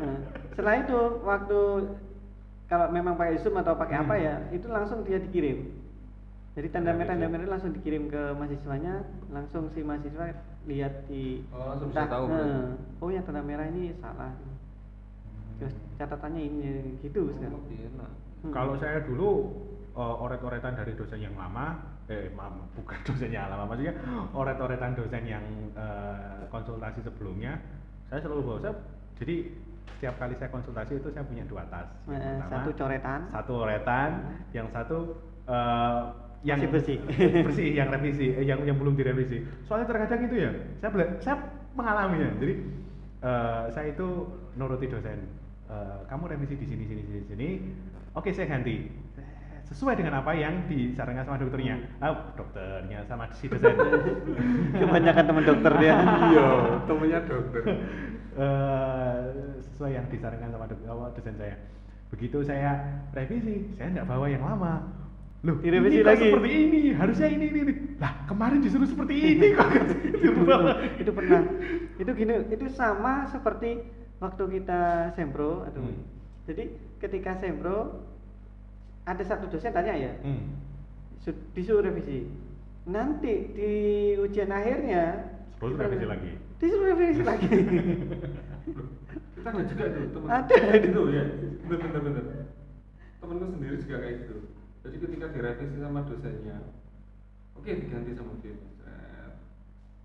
[0.02, 0.18] Nah,
[0.50, 1.60] setelah itu waktu
[2.66, 4.24] kalau memang pakai Zoom atau pakai apa Hmm.
[4.24, 5.70] ya, itu langsung dia dikirim.
[6.52, 8.94] Jadi tanda Nah, merah, tanda merah langsung dikirim ke mahasiswanya,
[9.30, 13.00] langsung si mahasiswa lihat di Oh, langsung bisa tahu berarti.
[13.00, 14.34] oh yang tanda merah ini salah.
[15.62, 17.62] Terus catatannya ini gitu Oh, sekarang.
[17.62, 18.12] lebih enak.
[18.42, 18.50] Hmm.
[18.50, 19.30] Kalau saya dulu
[19.94, 21.78] eh, oret-oretan dari dosen yang lama,
[22.10, 23.94] eh maaf, bukan dosen yang lama, maksudnya
[24.34, 25.46] oret-oretan dosen yang
[25.78, 27.62] eh, konsultasi sebelumnya,
[28.10, 28.74] saya selalu bawa saya.
[29.22, 29.36] Jadi
[29.94, 31.86] setiap kali saya konsultasi itu saya punya dua tas.
[32.10, 33.20] Yang Eh, pertama, satu coretan.
[33.30, 34.10] satu oretan,
[34.50, 34.98] yang satu
[35.46, 36.02] eh,
[36.42, 36.98] yang Masih bersih.
[37.46, 39.46] bersih, yang revisi, eh, yang yang belum direvisi.
[39.70, 40.52] Soalnya terkadang itu ya,
[40.82, 40.90] saya
[41.22, 41.36] saya
[41.78, 42.34] mengalaminya.
[42.42, 42.54] Jadi
[43.22, 44.08] eh, saya itu
[44.58, 45.22] nuruti dosen.
[45.72, 47.50] Eh, kamu revisi di sini sini sini sini.
[48.12, 48.92] Oke, saya ganti.
[49.72, 51.80] Sesuai dengan apa yang disarankan sama dokternya.
[52.04, 53.72] Ah, dokternya sama si dosen.
[54.84, 55.96] Kebanyakan teman dokter dia.
[56.28, 56.48] Iya,
[56.88, 57.64] temennya dokter.
[58.32, 59.16] Eh,
[59.60, 61.52] sesuai yang disarankan sama dok- apa, dosen saya.
[62.16, 62.80] Begitu saya
[63.12, 64.88] revisi, saya tidak bawa yang lama.
[65.44, 66.32] Loh, Direvisi ini kok lagi?
[66.32, 67.60] seperti ini, harusnya ini ini.
[67.60, 67.74] ini.
[68.00, 69.68] Lah, kemarin disuruh seperti ini kok.
[70.16, 70.32] itu,
[71.04, 71.44] itu pernah
[72.00, 73.84] itu gini itu sama seperti
[74.22, 76.06] waktu kita sempro aduh Hmm.
[76.46, 78.06] jadi ketika sempro
[79.04, 80.62] ada satu dosen tanya ya Hmm.
[81.20, 82.30] su- disuruh revisi
[82.84, 83.72] nanti di
[84.16, 86.32] ujian akhirnya Suruh kita- revisi lagi.
[86.58, 87.50] disuruh revisi lagi
[89.42, 90.30] Kita ada juga tuh temen.
[90.30, 90.56] Ada.
[90.78, 91.24] Itu ya.
[91.66, 92.26] Bener bener bener.
[93.18, 94.36] Temenku sendiri juga kayak gitu.
[94.86, 96.58] Jadi ketika direvisi sama dosennya,
[97.58, 98.54] oke diganti sama dia.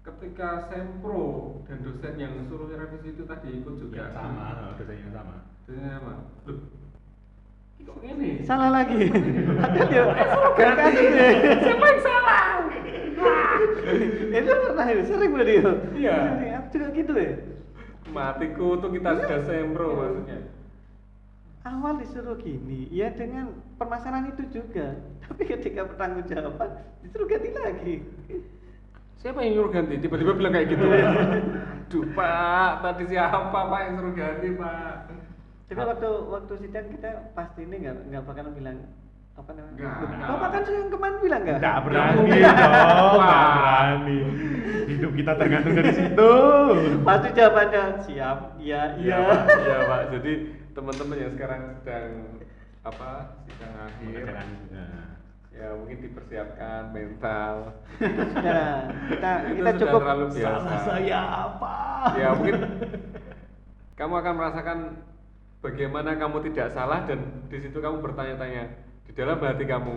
[0.07, 1.25] Ketika sempro
[1.67, 4.07] dan dosen yang suruh revisi itu tadi ikut juga.
[4.07, 4.47] Ya, sama,
[4.79, 5.35] dosen yang sama.
[5.67, 6.13] Dosennya sama.
[6.47, 6.59] Loh,
[7.77, 8.31] ini kok ini?
[8.47, 8.97] salah lagi
[9.61, 10.03] ada dia
[10.57, 11.03] ganti
[11.61, 12.45] Siapa yang salah?
[14.33, 16.17] itu pernah itu sering berarti itu Iya.
[16.73, 17.33] Juga gitu ya
[18.09, 20.39] Matiku tuh kita sudah sempro maksudnya.
[21.63, 24.97] awal disuruh gini ya dengan permasalahan itu juga
[25.27, 26.71] tapi ketika bertanggung jawaban
[27.03, 27.95] disuruh ganti lagi
[29.27, 29.99] Siapa yang nyuruh ganti?
[29.99, 30.87] Tiba-tiba bilang kayak gitu.
[31.91, 34.95] Duh pak, tadi siapa pak yang suruh ganti pak?
[35.67, 38.87] tapi waktu waktu sidang kita pasti ini nggak nggak bakal bilang
[39.35, 39.83] apa namanya
[40.31, 43.55] bapak kan yang kemarin bilang nggak Nggak Nggak berani dong, nggak Wah.
[43.59, 44.19] berani.
[44.87, 46.33] Hidup kita tergantung dari situ.
[47.03, 50.03] pasti jawabannya siap iya Iya iya pak, iya pak.
[50.15, 50.33] Jadi
[50.71, 52.11] teman-teman yang sekarang sedang
[52.87, 53.11] apa
[53.51, 54.23] sidang akhir.
[55.57, 57.55] Ya mungkin dipersiapkan mental.
[57.97, 60.61] sudah kita kita sudah cukup terlalu biasa.
[60.61, 61.77] Salah saya apa?
[62.21, 62.57] Ya mungkin
[63.97, 64.79] kamu akan merasakan
[65.65, 68.69] bagaimana kamu tidak salah dan di situ kamu bertanya-tanya
[69.09, 69.97] di dalam hati kamu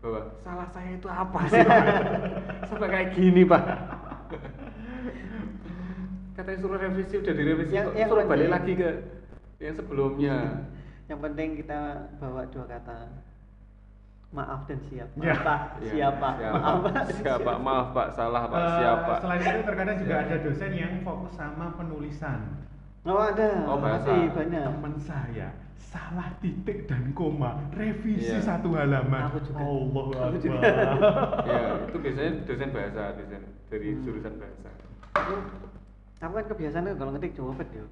[0.00, 1.80] bahwa salah saya itu apa sih Pak?
[2.68, 3.62] sampai kayak gini pak
[6.36, 8.90] katanya suruh revisi udah direvisi Yang- kok yang suruh balik lagi ke
[9.62, 10.36] yang sebelumnya
[11.08, 11.78] yang penting kita
[12.20, 12.98] bawa dua kata
[14.34, 15.30] maaf dan siap Ya.
[15.30, 15.60] Maaf, Pak.
[15.78, 17.04] Ya, siapa siapa maaf Pak.
[17.14, 20.20] siapa maaf pak salah pak Eh, siapa Selain itu terkadang juga Ya.
[20.20, 22.38] ada dosen yang fokus sama penulisan.
[23.02, 24.10] oh ada Oh, bahasa.
[24.10, 28.42] masih banyak Temen saya salah titik dan koma, revisi Iya.
[28.42, 29.30] satu halaman.
[29.30, 29.58] Aku juga.
[29.60, 30.58] Allah Aku juga.
[31.48, 34.02] ya itu biasanya dosen bahasa dosen dari Hmm.
[34.02, 34.68] jurusan bahasa
[35.14, 35.34] Aku,
[36.18, 37.84] aku kan kebiasaan kalau ngetik cepet ya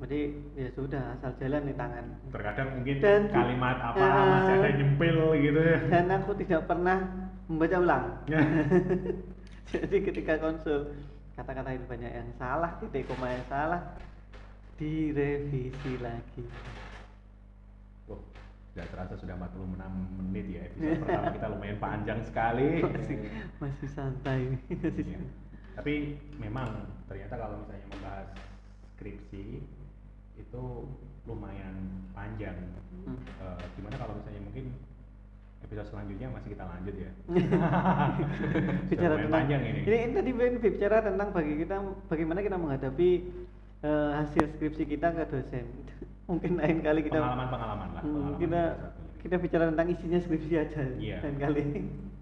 [0.00, 0.20] jadi
[0.54, 5.16] ya sudah asal jalan di tangan Terkadang mungkin Dan- kalimat apa Eh, masih ada nyempil
[5.38, 5.78] gitu ya.
[5.88, 6.98] dan aku tidak pernah
[7.46, 8.04] membaca ulang
[9.70, 10.80] jadi ketika konsul
[11.32, 13.80] kata-kata itu banyak yang salah titik koma yang salah
[14.74, 16.44] direvisi lagi
[18.06, 18.20] Wah,
[18.72, 19.76] nggak terasa sudah 46
[20.18, 22.80] menit ya episode pertama kita lumayan panjang sekali.
[22.86, 23.16] masih
[23.58, 25.20] masih santai masih Iya.
[25.72, 25.94] Tapi
[26.36, 26.68] memang
[27.06, 28.28] ternyata kalau misalnya membahas
[28.90, 29.44] skripsi
[30.40, 30.62] itu
[31.28, 31.74] lumayan
[32.16, 32.56] panjang.
[33.04, 33.18] Hmm.
[33.40, 34.64] Eh, gimana kalau misalnya mungkin
[35.60, 37.10] episode selanjutnya masih kita lanjut ya?
[38.90, 39.80] bicara tentang panjang ini.
[39.84, 41.76] ini ini tadi Ben bicara tentang bagi kita
[42.08, 43.10] bagaimana kita menghadapi
[43.84, 45.68] eh, hasil skripsi kita ke dosen
[46.30, 48.02] mungkin lain kali kita Pengalaman-pengalaman lah.
[48.02, 48.62] Hmm, pengalaman kita
[49.20, 51.16] kita bicara tentang isinya skripsi aja Iya.
[51.28, 51.62] lain kali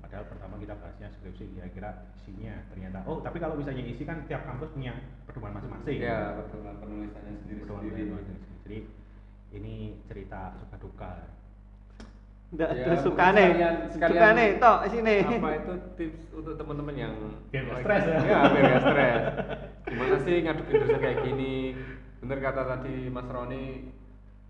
[0.03, 0.98] Padahal pertama kita bahasnya
[1.39, 4.91] skripsi kira-kira isinya ternyata oh tapi kalau misalnya isi kan tiap kampus punya
[5.23, 6.03] pedoman masing-masing.
[6.03, 8.59] ya pertemuan penulisannya sendiri Pedoman sendiri masing-masing.
[8.67, 8.79] Jadi
[9.49, 9.75] ini
[10.05, 11.13] cerita suka duka.
[12.49, 17.15] Nggak Ya, sukane sekalian- sekalian sukane tok sini apa itu tips untuk teman-teman yang
[17.53, 18.19] Biar stres ya.
[18.25, 19.23] ya biar stres
[19.85, 21.55] gimana sih ngadepin dosen kayak gini
[22.19, 23.93] bener kata tadi Mas Roni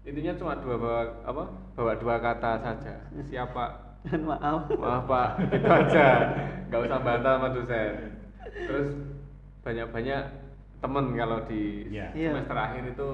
[0.07, 1.43] intinya cuma dua bawa apa
[1.75, 6.07] bawa dua kata saja siapa maaf maaf pak itu aja
[6.71, 7.93] nggak usah bantah sama dosen
[8.49, 8.89] terus
[9.61, 10.23] banyak-banyak
[10.79, 12.07] temen kalau di Iya.
[12.15, 12.31] Iya.
[12.33, 13.09] semester akhir itu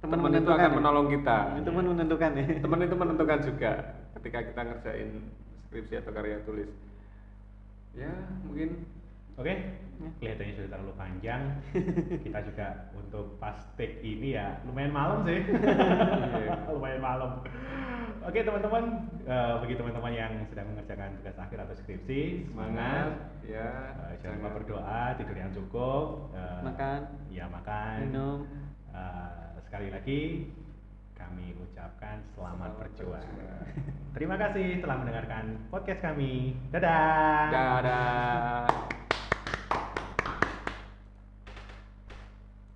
[0.00, 0.76] Teman teman itu akan ya?
[0.80, 3.72] menolong kita teman menentukan ya teman itu menentukan juga
[4.16, 5.08] ketika kita ngerjain
[5.68, 6.70] skripsi atau karya tulis
[7.92, 8.12] ya
[8.46, 8.86] mungkin
[9.36, 9.56] Oke, Ya.
[10.18, 11.42] Kelihatannya sudah terlalu panjang.
[12.24, 15.40] Kita juga untuk pas take ini ya lumayan malam sih.
[15.44, 16.54] Iya.
[16.74, 17.30] lumayan malam.
[18.20, 18.84] Oke teman-teman,
[19.24, 23.16] eh, bagi teman-teman yang sedang mengerjakan tugas akhir atau skripsi, semangat.
[23.42, 26.28] ya Eh, jangan lupa berdoa, tidur yang cukup.
[26.32, 27.00] eh, Makan.
[27.28, 27.96] Ya makan.
[28.04, 28.38] minum
[28.90, 29.32] Eh,
[29.62, 30.20] sekali lagi
[31.14, 33.24] kami ucapkan selamat Selamat berjuang.
[33.24, 33.66] berjuang.
[34.10, 36.58] Terima kasih telah mendengarkan podcast kami.
[36.68, 37.48] Dadah.
[37.48, 39.09] dadah